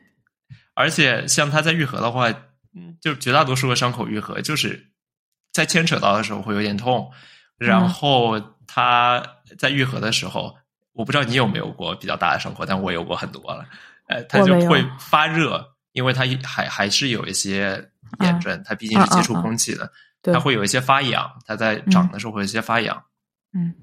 [0.75, 2.31] 而且像它在愈合的话，
[2.75, 4.93] 嗯，就绝大多数的伤口愈合，就是
[5.53, 7.13] 在牵扯到的时候会有点痛，
[7.59, 9.23] 然后它
[9.59, 10.57] 在愈合的时候，
[10.93, 13.67] 我不知道你有没有过比较大的伤口，但我有过很多了。
[14.07, 23.05] 呃，它就会发热，因为它还还是有一些炎症，嗯、它毕竟是接触空气的，它会有一些发痒，它在长的时候会有一些发痒。
[23.55, 23.75] 嗯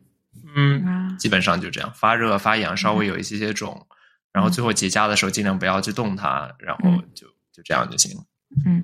[0.56, 3.96] 嗯，基本上就这样，发热、发痒，稍微有一些些肿，嗯、
[4.34, 8.24] 然后最后结痂的时候尽量不要去动它，然后就就这样就行了。
[8.66, 8.84] 嗯。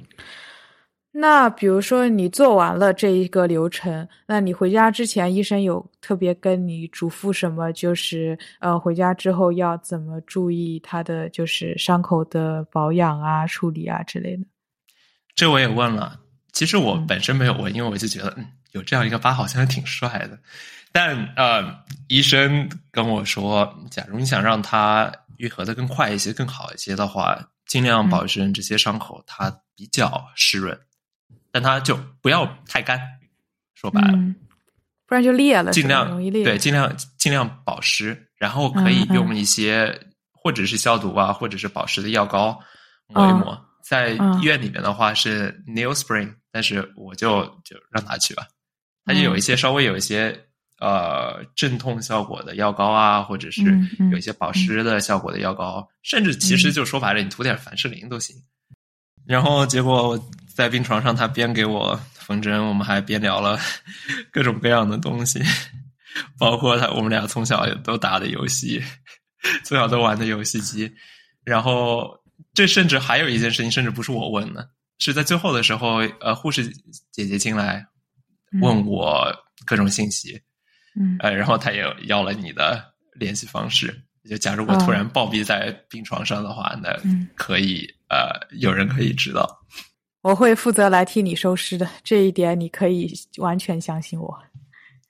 [1.16, 7.72] 那比如说你做完了这一个流程，那你回家之前，医生有特别跟你嘱咐什么？
[7.72, 14.44] 就是呃，回家之后要怎么注意他的就是伤口的保养啊、处理啊之类的。
[15.36, 16.20] 这我也问了，
[16.52, 20.40] 其实我本身没有问，因为我就觉得嗯，有这样一个疤好像还挺帅的。
[20.92, 21.76] 但呃，
[22.08, 30.76] 医生跟我说，假如你想让它愈合的更快一些、更好一些的话，尽量保证这些伤口它比较湿润。
[31.54, 33.00] 但它就不要太干，
[33.76, 34.36] 说白了，嗯、
[35.06, 36.44] 不然就裂了，尽量容易裂。
[36.44, 39.96] 对，尽量尽量保湿，然后可以用一些、
[40.32, 42.60] 或者是消毒啊，或者是保湿的药膏
[43.08, 43.54] 抹一抹。
[43.54, 44.10] 嗯、在
[44.42, 48.48] 医院里面的话是 Neosporin，、嗯、但是我就就让他去吧，
[49.06, 50.48] 它就有一些稍微有一些
[50.80, 53.62] 呃镇痛效果的药膏啊，或者是
[54.12, 58.36] 有一些保湿的效果的药膏，甚至其实就说白了，你涂点凡士林都行。
[59.26, 63.60] 然后结果我在病床上，他边给我缝针，我们还边聊了
[64.32, 65.42] 各种各样的东西，
[66.38, 68.82] 包括他我们俩从小都打的游戏，
[69.66, 70.92] 从小都玩的游戏机。
[71.44, 72.18] 然后
[72.54, 76.68] 这甚至还有一件事情，甚至不是我问的，是在最后的时候，呃，护士
[77.12, 77.86] 姐姐进来
[78.62, 79.28] 问我
[79.66, 80.40] 各种信息，
[80.96, 84.04] 嗯呃，然后他也要了你的联系方式。
[84.30, 89.60] 就假如我突然暴毙在病床上的话，那嗯可以呃，有人可以知道。
[90.24, 94.36] 我会负责来替你收尸的，这一点你可以完全相信我。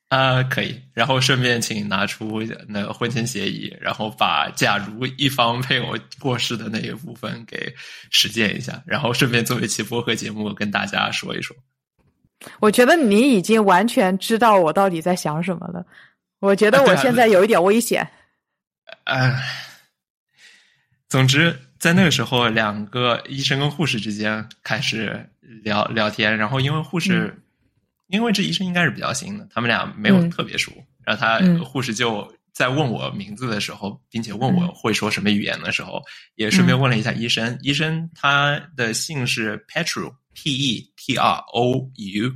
[0.09, 0.79] 啊、可以。
[0.93, 7.73] 然后顺便请拿出那个婚前协议，然后把假如一方配偶过世的那一部分给
[8.09, 11.55] 实践一下，然后顺便做一期播客节目跟大家说一说。
[12.59, 15.85] 我觉得你已经完全知道我到底在想什么了。
[16.39, 18.07] 我觉得我现在有一点危险。
[19.05, 19.33] 哎，
[21.07, 27.37] 总之，在那个时候，两个医生跟护士之间开始聊聊天，然后因为护士，
[28.07, 30.29] 因为这医生应该是比较新的，他们俩没有嗯。
[30.29, 30.71] 特别熟，
[31.03, 34.71] 然后他、嗯护士就在问我名字的时候，并且问我嗯。
[34.73, 36.01] 会说什么语言的时候，
[36.35, 42.31] 也顺便问了一下医生，医生他的姓是 Petru，P E T R O U，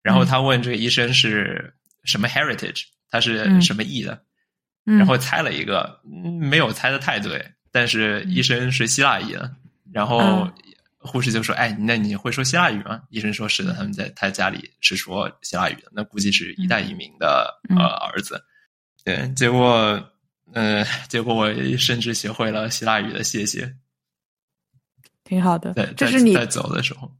[0.00, 3.60] 然后他问这个医生是什么 heritage，他是嗯。
[3.60, 4.24] 什么裔的。
[4.86, 4.96] 嗯。
[4.96, 9.50] 然后猜了一个，嗯没有猜的太对，但是医生是希腊裔的，
[9.90, 10.52] 然后嗯
[10.98, 18.40] 护士就说：“哎，那你会说希腊语吗？”医生说：“是的，他们在他家里是说希腊语的，那估计是一代移民的、嗯呃儿子。”
[19.04, 20.00] 对，结果，
[20.52, 23.74] 呃，结果我甚至学会了希腊语的谢谢，
[25.24, 25.92] 挺好的对。
[25.96, 27.10] 这是你在走的时候，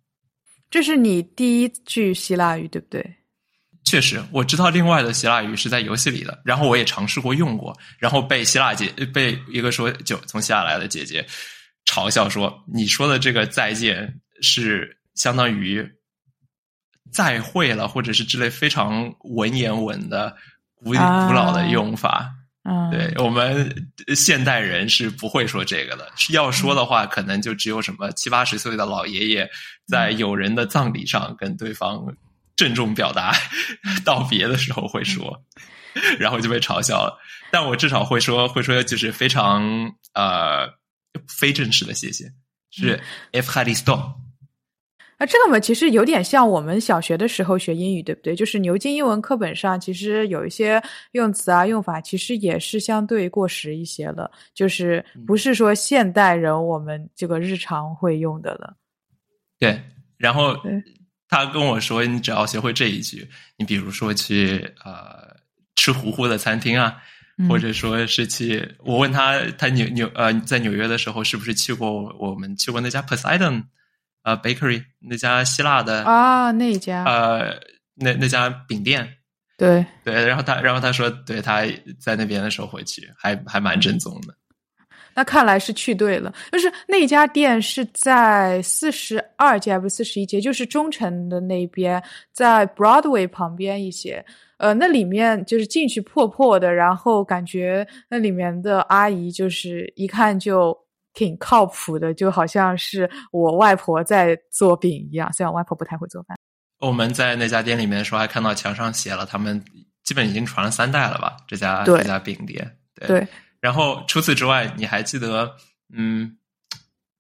[0.70, 3.16] 这是你第一句希腊语，对不对？
[3.92, 11.22] 确实，我知道另外的希腊语是在游戏里的，然后我也尝试过用过，然后被希腊姐被一个说就从希腊来的姐姐
[11.84, 15.86] 嘲笑说：“你说的这个再见是相当于
[17.12, 20.34] 再会了，或者是之类非常文言文的
[20.74, 22.30] 古啊古老的用法。
[22.64, 29.46] 嗯，对我们现代人是不会说这个的，要说的话，可能就只有什么七八十岁的老爷爷
[29.86, 32.02] 在友人的葬礼上跟对方
[32.56, 33.32] 郑重表达
[34.04, 35.44] 道别的时候会说，
[36.18, 37.18] 然后就被嘲笑了。
[37.50, 40.68] 但我至少会说，会说就是非常呃
[41.28, 42.32] 非正式的谢谢，
[42.70, 43.00] 是
[43.32, 43.94] F 哈里斯多。
[45.18, 48.34] 啊，这个嘛，其实有点像我们小学的时候学英语，对不对？
[48.34, 50.82] 就是牛津英文课本上，其实有一些
[51.12, 58.74] 用词啊、用法，其实也是相对过时一些了，就是不是说现代人我们这个日常会用的了。
[59.60, 59.80] 对，
[60.16, 60.72] 然后对
[61.32, 63.26] 他跟我说，你只要学会这一句，
[63.56, 65.34] 你比如说去呃
[65.76, 66.94] 吃糊糊的餐厅啊，
[67.38, 73.64] 嗯或者说是去，我问他，他纽纽呃在纽约的时候是不是去过我们去过那家 Poseidon
[74.24, 77.58] 呃 Bakery 那家希腊的啊，那一家，呃
[77.94, 79.16] 那那家饼店。
[79.56, 81.62] 对，对，然后他，然后他说，对，他
[81.98, 84.34] 在那边的时候回去，还还蛮正宗的。
[85.14, 86.32] 那看来是去对了。
[86.50, 92.02] 就是那家店是在四十二街还不是四十一街，就是中城的那边，
[92.32, 94.24] 在 Broadway 旁边一些。
[94.58, 100.76] 呃，那里面就是进去破破的，然后感觉那里面的阿姨就是一看就
[101.14, 105.32] 挺靠谱的，就好像是我外婆在做饼一样。
[105.32, 106.38] 虽然我外婆不太会做饭。
[106.78, 109.60] 我们在那家店里面的时候，还看到墙上写了，他们
[110.04, 111.36] 基本已经传了三代了吧？
[111.48, 113.08] 这家这家饼店，对。
[113.08, 113.28] 对，
[113.62, 115.56] 然后除此之外，你还记得，
[115.94, 116.36] 嗯，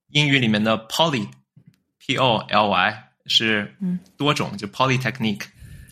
[0.08, 3.98] 英语里面的 poly，p o l y 是嗯。
[4.18, 5.44] 多种，就 polytechnique。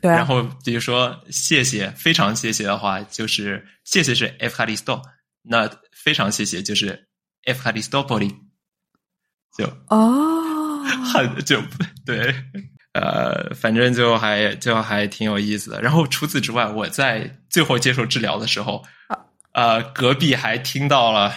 [0.02, 5.00] 对啊，然后比如说谢谢，非常谢谢的话，就是谢谢是 f h a r i s t o
[5.42, 7.06] 那非常谢谢就是
[7.44, 8.34] f h a r i s t o p o l y
[9.56, 10.82] 就哦，
[11.12, 11.62] 很就
[12.04, 12.34] 对，
[12.94, 15.80] 呃，反正就还就还挺有意思的。
[15.80, 18.82] 然后除此之外，我在最后接受治疗的时候，
[19.52, 21.34] 呃，隔壁还听到了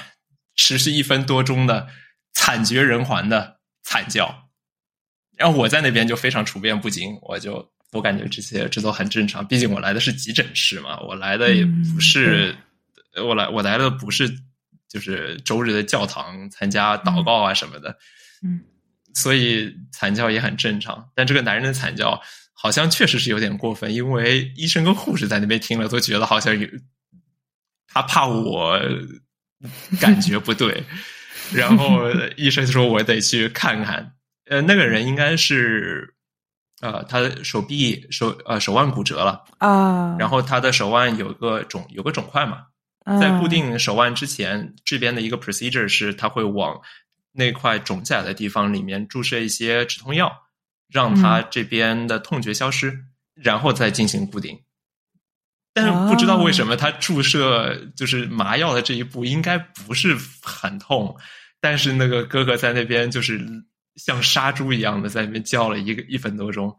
[0.55, 1.88] 持续一分多钟的
[2.34, 4.49] 惨绝人寰的惨叫，
[5.36, 12.55] 然后我在那边就非常处变不惊，我就我感觉这些这都很正常，毕竟我来的是急诊室嘛，我来的也不是，
[13.16, 14.30] 我来我来的不是
[14.88, 17.97] 就是周日的教堂参加祷告啊什么的，
[18.43, 18.61] 嗯，
[19.16, 21.09] 所以惨叫也很正常。
[21.16, 22.22] 但这个男人的惨叫
[22.53, 26.68] 好像确实是有点过分，因为医生跟护士在那边听了都觉得好像有
[27.94, 28.80] 他怕我
[30.00, 30.84] 感觉不对，
[31.54, 34.14] 然后医生说我得去看看。
[34.46, 36.16] 呃，那个人应该是
[36.82, 42.64] 呃，他手臂手呃手腕骨折了，啊，然后他的手腕有个肿有个肿块嘛，
[43.06, 46.82] 嗯在固定手腕之前，这边的一个 procedure 是他会往
[47.32, 50.30] 那块肿起来的地方里面注射一些止痛药，
[50.91, 53.00] 让他这边的痛觉消失，
[53.34, 54.60] 然后再进行固定。
[55.74, 61.15] 但是不知道为什么他注射就是麻药的这一步应该不是很痛，
[61.59, 63.41] 但是那个哥哥在那边就是
[63.95, 66.74] 像杀猪一样的在那边叫了一个一分多钟，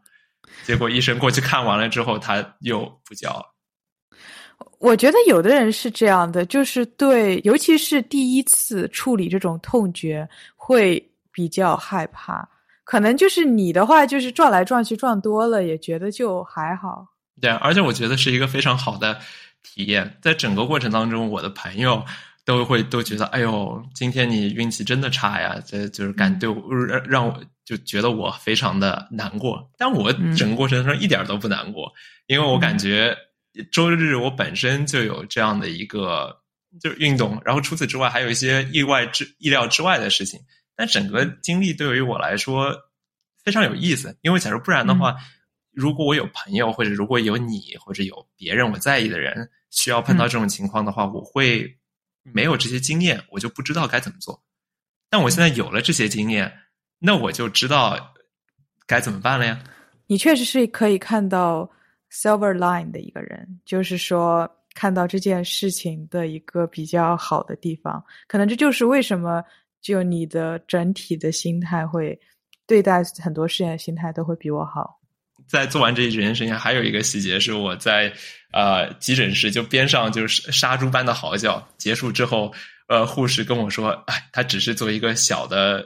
[0.63, 3.45] 结果医生过去看完了之后，他又不叫了。
[4.79, 12.47] 我觉得有的人是这样的，就是对，尤其是第一次处理这种痛觉，会比较害怕。
[12.85, 17.05] 可能就是你的话，就是撞来撞去撞多了，也觉得就还好。
[17.41, 19.19] 对，而且我觉得是一个非常好的
[19.61, 20.17] 体验。
[20.21, 22.03] 在整个过程当中，我的朋友
[22.45, 29.69] 都会都觉得，哎呦，今天你运气真的差呀，这就是感对我让让我就觉得我非常的难过。
[29.77, 31.91] 但我整个过程中一点都不难过，
[32.27, 33.15] 因为我感觉
[33.69, 36.37] 周日我本身就有这样的一个
[36.79, 40.39] 就是运动，然后除此之外还有一些意外之意料之外的事情。
[40.77, 42.73] 但整个经历对于我来说
[43.43, 45.17] 非常有意思，因为假如不然的话。
[45.75, 51.77] 如果我有朋友，或者如果有你，或者有别人我在意的人需要碰到这种情况的话，我会
[52.23, 54.41] 没有这些经验，我就不知道该怎么做。
[55.09, 56.51] 但我现在有了这些经验，
[56.99, 58.13] 那我就知道
[58.87, 59.61] 该怎么办了呀。
[60.07, 61.69] 你确实是可以看到
[62.11, 69.43] silver line 的一个人，就是说看到这件事情的一个比较好的地方，可能这就是为什么
[69.81, 72.19] 就你的整体的心态会
[72.65, 74.99] 对待很多事情的心态都会比我好。
[75.47, 78.13] 在做完这一件事情，还有一个细节是我在
[78.51, 82.53] 呃急诊室就边上就是杀猪般的嚎叫，结束之后，
[82.87, 85.85] 呃护士跟我说，哎，他只是做一个小的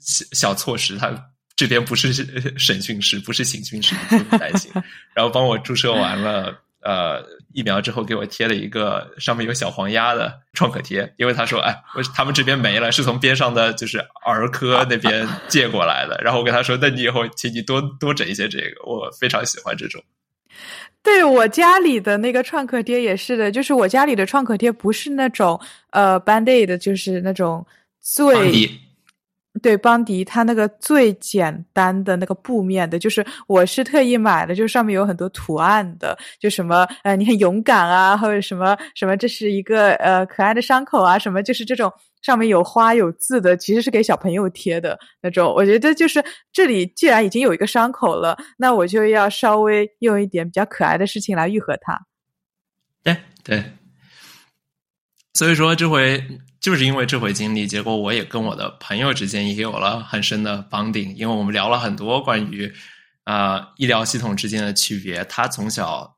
[0.00, 2.12] 小小措施，他这边不是
[2.58, 4.70] 审讯室，不是刑讯室，不用担心。
[5.14, 16.20] 然后帮我注射完了呃疫苗之后，给我贴了一个上面有小黄鸭的创可贴，因为他说，哎，我他们这边没了，是从边上的就是儿科那边借过来的。
[16.22, 20.02] 然后我跟他说，那你以后请你多多整一些这个，我非常喜欢这种。
[21.02, 25.60] 对我家里的那个创可贴也是的，就是我家里的创可贴不是那种
[25.90, 27.66] 呃 band aid，就是那种
[28.00, 28.80] 最
[29.62, 41.92] 对邦迪，它那个最简单的那个布面的，就是我是特意买的，就上面有很多图案的，就什么呃你很勇敢啊，或者什么什么这是一个呃可爱的伤口啊，什么就是这种
[42.22, 45.52] 上面有花有字的，其实是给小朋友贴的那种。
[45.54, 51.98] 我觉得就是这里既然已经有一个伤口了，那我就要稍微用一点比较可爱的事情来愈合它。
[53.02, 53.62] 对对，
[55.34, 56.40] 所以说这回。
[56.60, 62.72] 就是因为这回经历，结果我也跟我的朋友之间也有了很深的绑定，因为我们聊了很多关于
[63.24, 65.22] 啊、呃、医疗系统之间的区别。
[65.26, 66.16] 他从小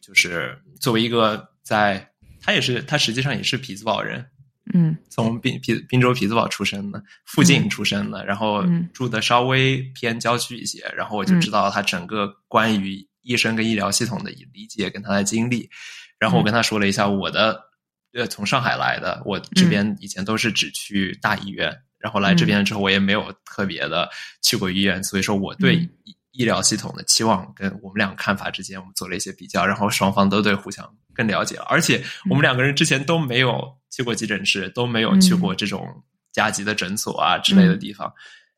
[0.00, 2.10] 就是作为一个在，
[2.42, 4.26] 他也是他实际上也是匹兹堡人，
[4.74, 15.70] 嗯，从滨匹滨州匹兹堡出生的，附近出生的，然后住的稍微偏郊区一些，然后我就知道他整个关于医生跟医疗系统的理解跟他的经历，
[16.18, 17.67] 然后我跟他说了一下我的。
[18.14, 24.08] 呃，从上海来的，我这边以前都是只去大医院，嗯、然后来这边之后，我也没有特别的
[24.42, 25.88] 去过医院，所以说我对
[26.30, 36.02] 医疗系统的期望跟我们两个看法之间，我们做了一些比较，然后双方都对互相更了解了，而且我们两个人之前都没有去过急诊室，都没有去过这种
[36.32, 38.12] 加急的诊所啊之类的地方。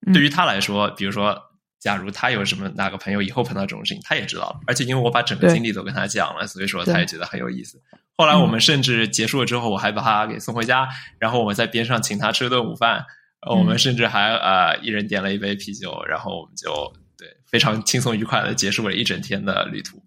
[0.06, 1.49] 嗯、对于他来说，比如说，
[1.80, 7.80] 假如他有什么哪个朋友以后碰到这种事情，他也知道了，而且因为我把整个经历都跟他讲了，所以说他也觉得很有意思。
[8.16, 10.86] 后来我们甚至结束了之后，我还把他给送回家，
[11.18, 13.04] 然后我们在边上请他吃了顿午饭。
[13.40, 16.70] 呃，我们甚至还呃一人点了一杯啤酒，然后我们就
[17.16, 19.98] 对非常轻松愉快的结束了一整天的旅途。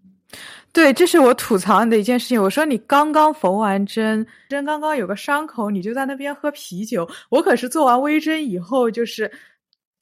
[0.71, 2.39] 对，这是我吐槽你的一件事情。
[2.39, 7.09] 我说你刚刚缝完针，针刚刚有个伤口，你就在那边喝啤酒。
[7.29, 9.31] 我可是做完微针以后，就是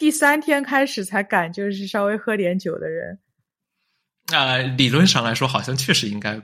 [0.01, 3.19] 第三天开始才敢，就是稍微喝点酒的人。
[4.33, 6.41] 呃，理论上来说，好像确实应该。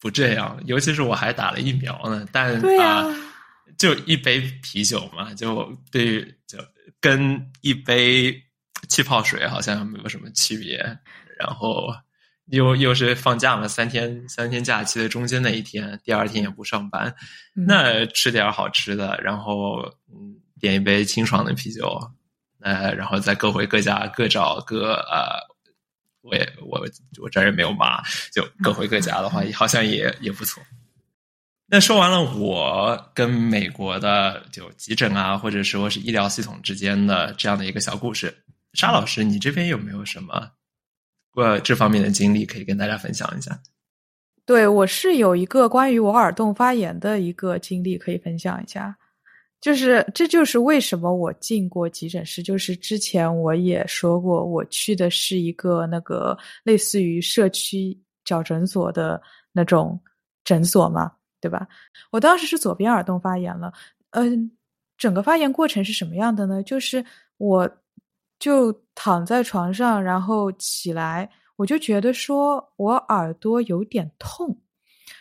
[0.00, 3.14] 不这样，尤其是我还打了疫苗呢，但啊、呃，
[3.76, 6.58] 就一杯啤酒嘛，就对于就
[6.98, 8.34] 跟一杯
[8.88, 10.78] 气泡水好像没有什么区别。
[11.38, 11.88] 然后
[12.46, 17.14] 又又是放假嘛，三天三天假期的中间那一天，第二天也不上班，
[17.54, 21.98] 嗯、那吃点好吃的，然后嗯，点一杯清爽的啤酒，
[22.64, 25.54] 呃，然后再各回各家，各找各呃。
[26.26, 26.80] 我也我
[27.20, 28.02] 我这儿也没有妈，
[28.32, 30.62] 就各回各家的话，好像也也不错。
[31.66, 38.34] 那说完了我跟美国的就急诊啊，或者说是医疗系统之间的这样的一个小故事，
[38.72, 40.50] 沙老师，你这边有没有什么
[41.34, 43.60] 呃这方面的经历，可以跟大家分享一下。
[44.46, 48.96] 对我是有一个关于我耳洞发炎的一个经历可以分享一下，
[49.64, 59.18] 就是这就是为什么我进过急诊室，就是之前我也说过，我去的是一个那个类似于社区矫诊所的
[59.52, 59.98] 那种
[60.44, 61.10] 诊所嘛，
[61.40, 61.66] 对吧？
[62.10, 63.72] 我当时是左边耳洞发炎了，
[64.10, 64.50] 嗯，
[64.98, 66.62] 整个发炎过程是什么样的呢？
[66.62, 67.02] 就是
[67.38, 67.66] 我
[68.38, 71.30] 就躺在床上，然后起来。
[71.56, 74.60] 我就觉得说我耳朵有点痛，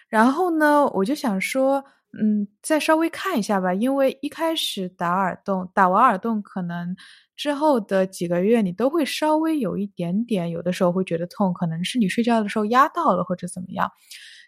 [0.09, 1.85] 然后呢，我就想说，
[2.20, 6.95] 嗯，再稍微看一下吧，因为一开始打耳洞，打完耳洞，可能
[7.36, 13.89] 之后的几个月你都会稍微有一点点，有的时候会觉得痛，可能是你睡觉的时候压到了或者怎么样。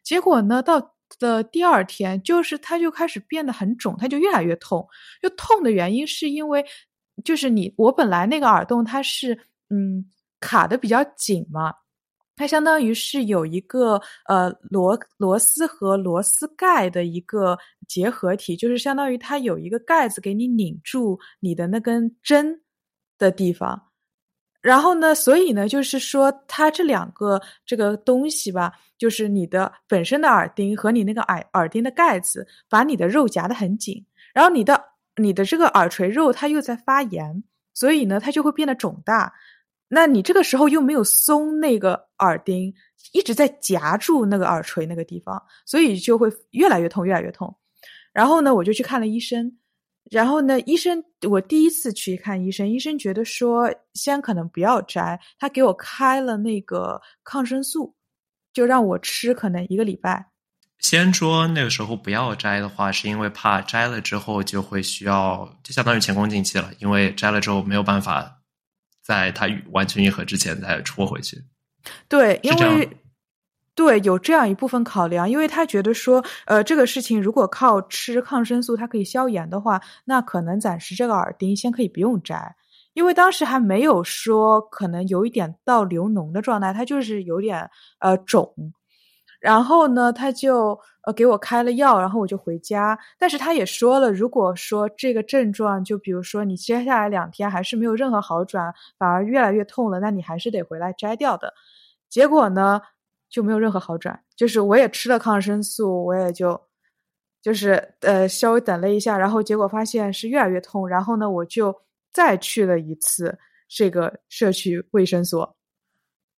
[0.03, 4.87] 结果呢，到的第二天，就是它就开始变得很肿，它就越来越痛。
[5.21, 6.63] 就痛的原因是因为，
[7.23, 9.39] 就是你我本来那个耳洞它是
[9.69, 10.05] 嗯。
[10.41, 11.73] 卡的比较紧嘛，
[12.35, 17.57] 它相当于是有一个呃螺螺丝和螺丝盖的一个
[17.87, 22.61] 结合体，就是相当于它有一个盖子给你拧住你的那根针
[23.17, 23.81] 的地方。
[24.61, 34.03] 然后呢，所以呢，就是说它这两个这个东西吧，就是你的本身的耳钉和你那个耳耳钉的盖子，把你的肉夹得很紧。
[34.33, 34.83] 然后你的
[35.17, 37.43] 你的这个耳垂肉它又在发炎，
[37.75, 39.31] 所以呢，它就会变得肿大。
[39.95, 42.73] 那你这个时候又没有松那个耳钉，
[43.13, 47.55] 一直在夹住那个耳垂那个地方，所以就会越来越痛，越来越痛。
[48.11, 49.57] 然后呢，我就去看了医生。
[50.11, 57.95] 然后呢，医生我第一次去看医生，医生觉得说先可能不要摘，他给我开了那个抗生素，
[58.51, 60.25] 就让我吃可能一个礼拜。
[60.79, 68.41] 先说那个时候不要摘的话，是因为怕摘了之后就会需要，就相当于前功尽弃了，因为摘了之后没有办法。
[69.05, 71.43] 在它完全愈合之前再戳回去，
[72.09, 72.89] 对，因为
[73.75, 82.55] 对有这样一部分考量，因为他觉得说，呃，这个事情如果靠吃抗生素它可以消炎的话，那可能暂时这个耳钉先可以不用摘，
[82.93, 88.73] 因为当时还没有说可能有一点到流脓的状态，它就是有点呃肿。
[89.45, 92.97] 然后呢，他就呃给我开了药，然后我就回家。
[93.19, 101.53] 但是他也说了，如果说这个症状，就比如说你接下来两天还是没有任何好转，反而越来越痛了，那你还是得回来摘掉的。
[102.09, 102.81] 结果呢，
[103.29, 104.19] 就没有任何好转。
[104.35, 106.59] 就是我也吃了抗生素，我也就
[107.39, 110.87] 就是呃稍微等了一下，然后结果发现是越来越痛。
[110.89, 111.75] 然后呢，我就
[112.11, 113.37] 再去了一次
[113.67, 115.55] 这个社区卫生所，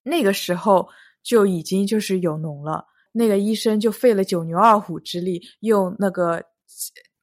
[0.03, 0.89] 那个时候
[1.23, 2.85] 就已经就是有脓了。
[3.17, 6.43] 那个医生就费了九牛二虎之力，用那个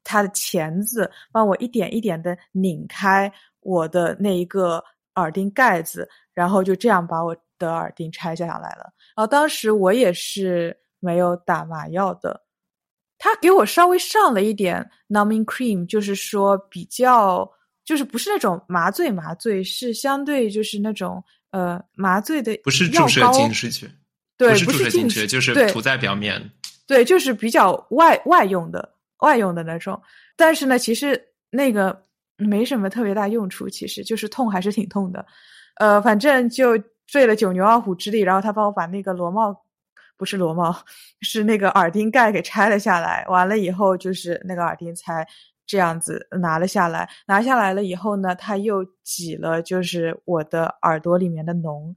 [0.02, 4.82] 他的钳子帮我一点一点的拧开我的那一个
[5.14, 8.92] 耳钉盖子，然后就这样把我的耳钉拆下来了。
[9.16, 12.42] 然后当时我也是没有打麻药的，
[13.16, 17.48] 他给我稍微上了一点 numbing cream，就是说比较
[17.84, 21.22] 就是不是那种麻醉麻醉，是相对就是那种
[21.52, 23.88] 呃麻醉的不是注射进去。
[24.36, 26.50] 对，不是注射进去，就是涂在表面。
[26.86, 30.02] 对，就是比较外外用的外用的那种。
[30.36, 32.02] 但是呢，其实那个
[32.36, 35.24] 没什么特别大用处，其实就是痛还是挺痛的。
[35.76, 36.72] 呃，反正就
[37.06, 39.64] 费了九牛二虎之力，然后他帮我把那个螺帽，
[40.18, 40.76] 不是螺帽，
[41.22, 43.24] 是那个耳钉盖给拆了下来。
[43.28, 45.26] 完了以后，就是那个耳钉才
[45.64, 47.08] 这样子拿了下来。
[47.28, 51.94] 拿下来了以后呢，他又挤了，就是我的耳朵里面的脓，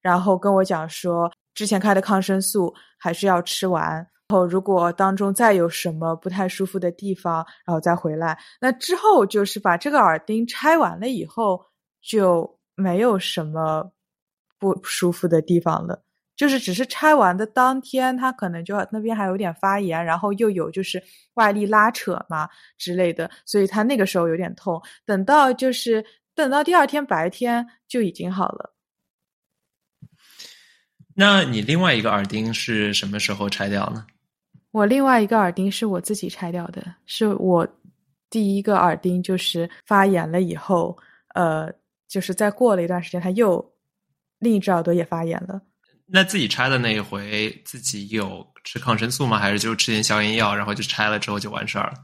[0.00, 1.30] 然后跟我讲说。
[1.54, 8.38] 之前开的抗生素还是要吃完，然后如果当中再有什么不太舒服的地方，然后再回来。
[8.60, 11.64] 那之后就是把这个耳钉拆完了以后，
[12.00, 13.90] 就没有什么
[14.58, 16.02] 不舒服的地方了。
[16.36, 21.02] 就是只是拆完的当天，他可能就那边还有点发炎，然后又有就是
[21.34, 22.48] 外力拉扯嘛
[22.78, 24.80] 之类的，所以他那个时候有点痛。
[25.04, 26.02] 等到就是
[26.34, 28.72] 等到第二天白天就已经好了。
[31.14, 34.06] 那你另外一个耳钉是什么时候拆掉呢？
[34.70, 37.66] 我另外一个耳钉是我自己拆掉的，是我
[38.30, 40.96] 第一个耳钉就是发炎了以后，
[41.34, 41.68] 呃，
[42.08, 43.72] 就是再过了一段时间，它又
[44.38, 45.60] 另一只耳朵也发炎了。
[46.06, 49.38] 那自己拆的那一回，自己有吃抗生素吗？
[49.38, 51.94] 还是就吃点消炎药，然后就拆了之后就完事儿了？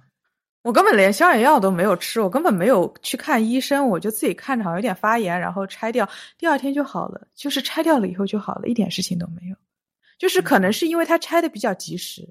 [0.66, 7.24] 我根本连消炎药都没有吃，我根本没有去看医生，我就自己看着好像有点发炎，然后拆掉，第二天就好了。
[7.36, 9.54] 就是拆掉了以后就好了，一点事情都没有。
[10.18, 12.28] 就是可能是因为它拆的比较及时。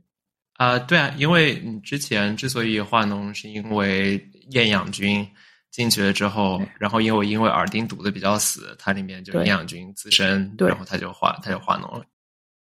[0.56, 5.26] 啊，对啊，因为你之前之所以化脓，是因为厌氧菌
[5.72, 12.04] 进去了之后，然后因为我因为耳钉堵的比较死，它里面就厌氧菌滋生，然后它就化它就化脓了。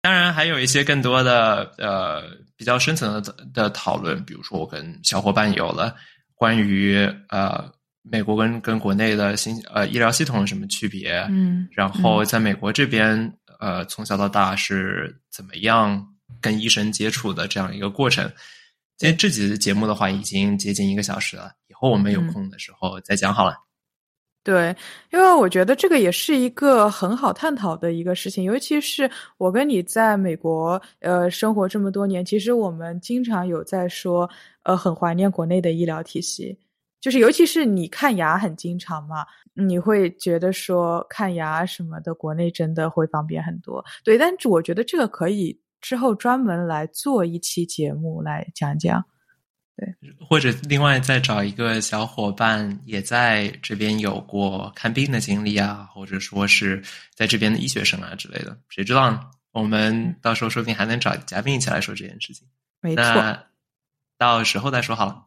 [0.05, 2.25] 当然还有一些更多的呃
[2.59, 5.97] 比较深层的的讨论，比如说我跟小伙伴有了
[6.35, 16.07] 关于呃美国跟跟国内的新呃医疗系统有什么区别，嗯，然后在美国这边呃从小到大是怎么样
[16.39, 18.31] 跟医生接触的这样一个过程。
[18.99, 23.57] 今天这集节目的话已经接近一个小时了，以后我们有空的时候再讲好了。
[24.45, 24.77] 对，
[25.11, 34.29] 因为我觉得这个也是一个很好探讨的一个事情，尤其是我跟你在美国呃生活这么多年，其实我们经常有在说，
[34.65, 36.57] 呃，很怀念国内的医疗体系，
[37.01, 39.25] 就是尤其是你看牙很经常嘛，
[39.55, 43.83] 你会觉得说看牙什么的，国内真的会方便很多。
[44.05, 45.59] 对，但是我觉得这个可以。
[45.81, 49.05] 之后专门来做一期节目来讲讲，
[49.77, 49.93] 对，
[50.25, 56.81] 或者另外再找一个小伙伴也在这边有过看病的经历啊，或者说是
[57.15, 59.21] 在这边的医学生啊之类的，谁知道呢？
[59.51, 62.47] 我们到时候说不定还能找嘉宾一起来说这件事情。
[62.81, 63.39] 没错，
[64.17, 65.25] 到时候再说好了。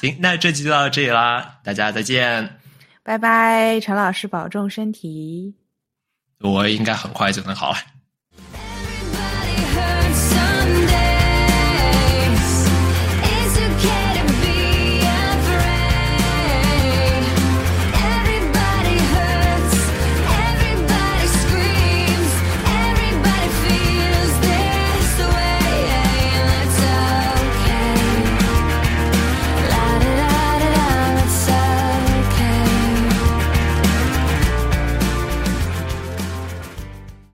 [0.00, 2.58] 行，那这期就到这里啦，大家再见，
[3.02, 5.54] 拜拜，陈老师保重身体，
[6.40, 7.78] 我应该很快就能好了。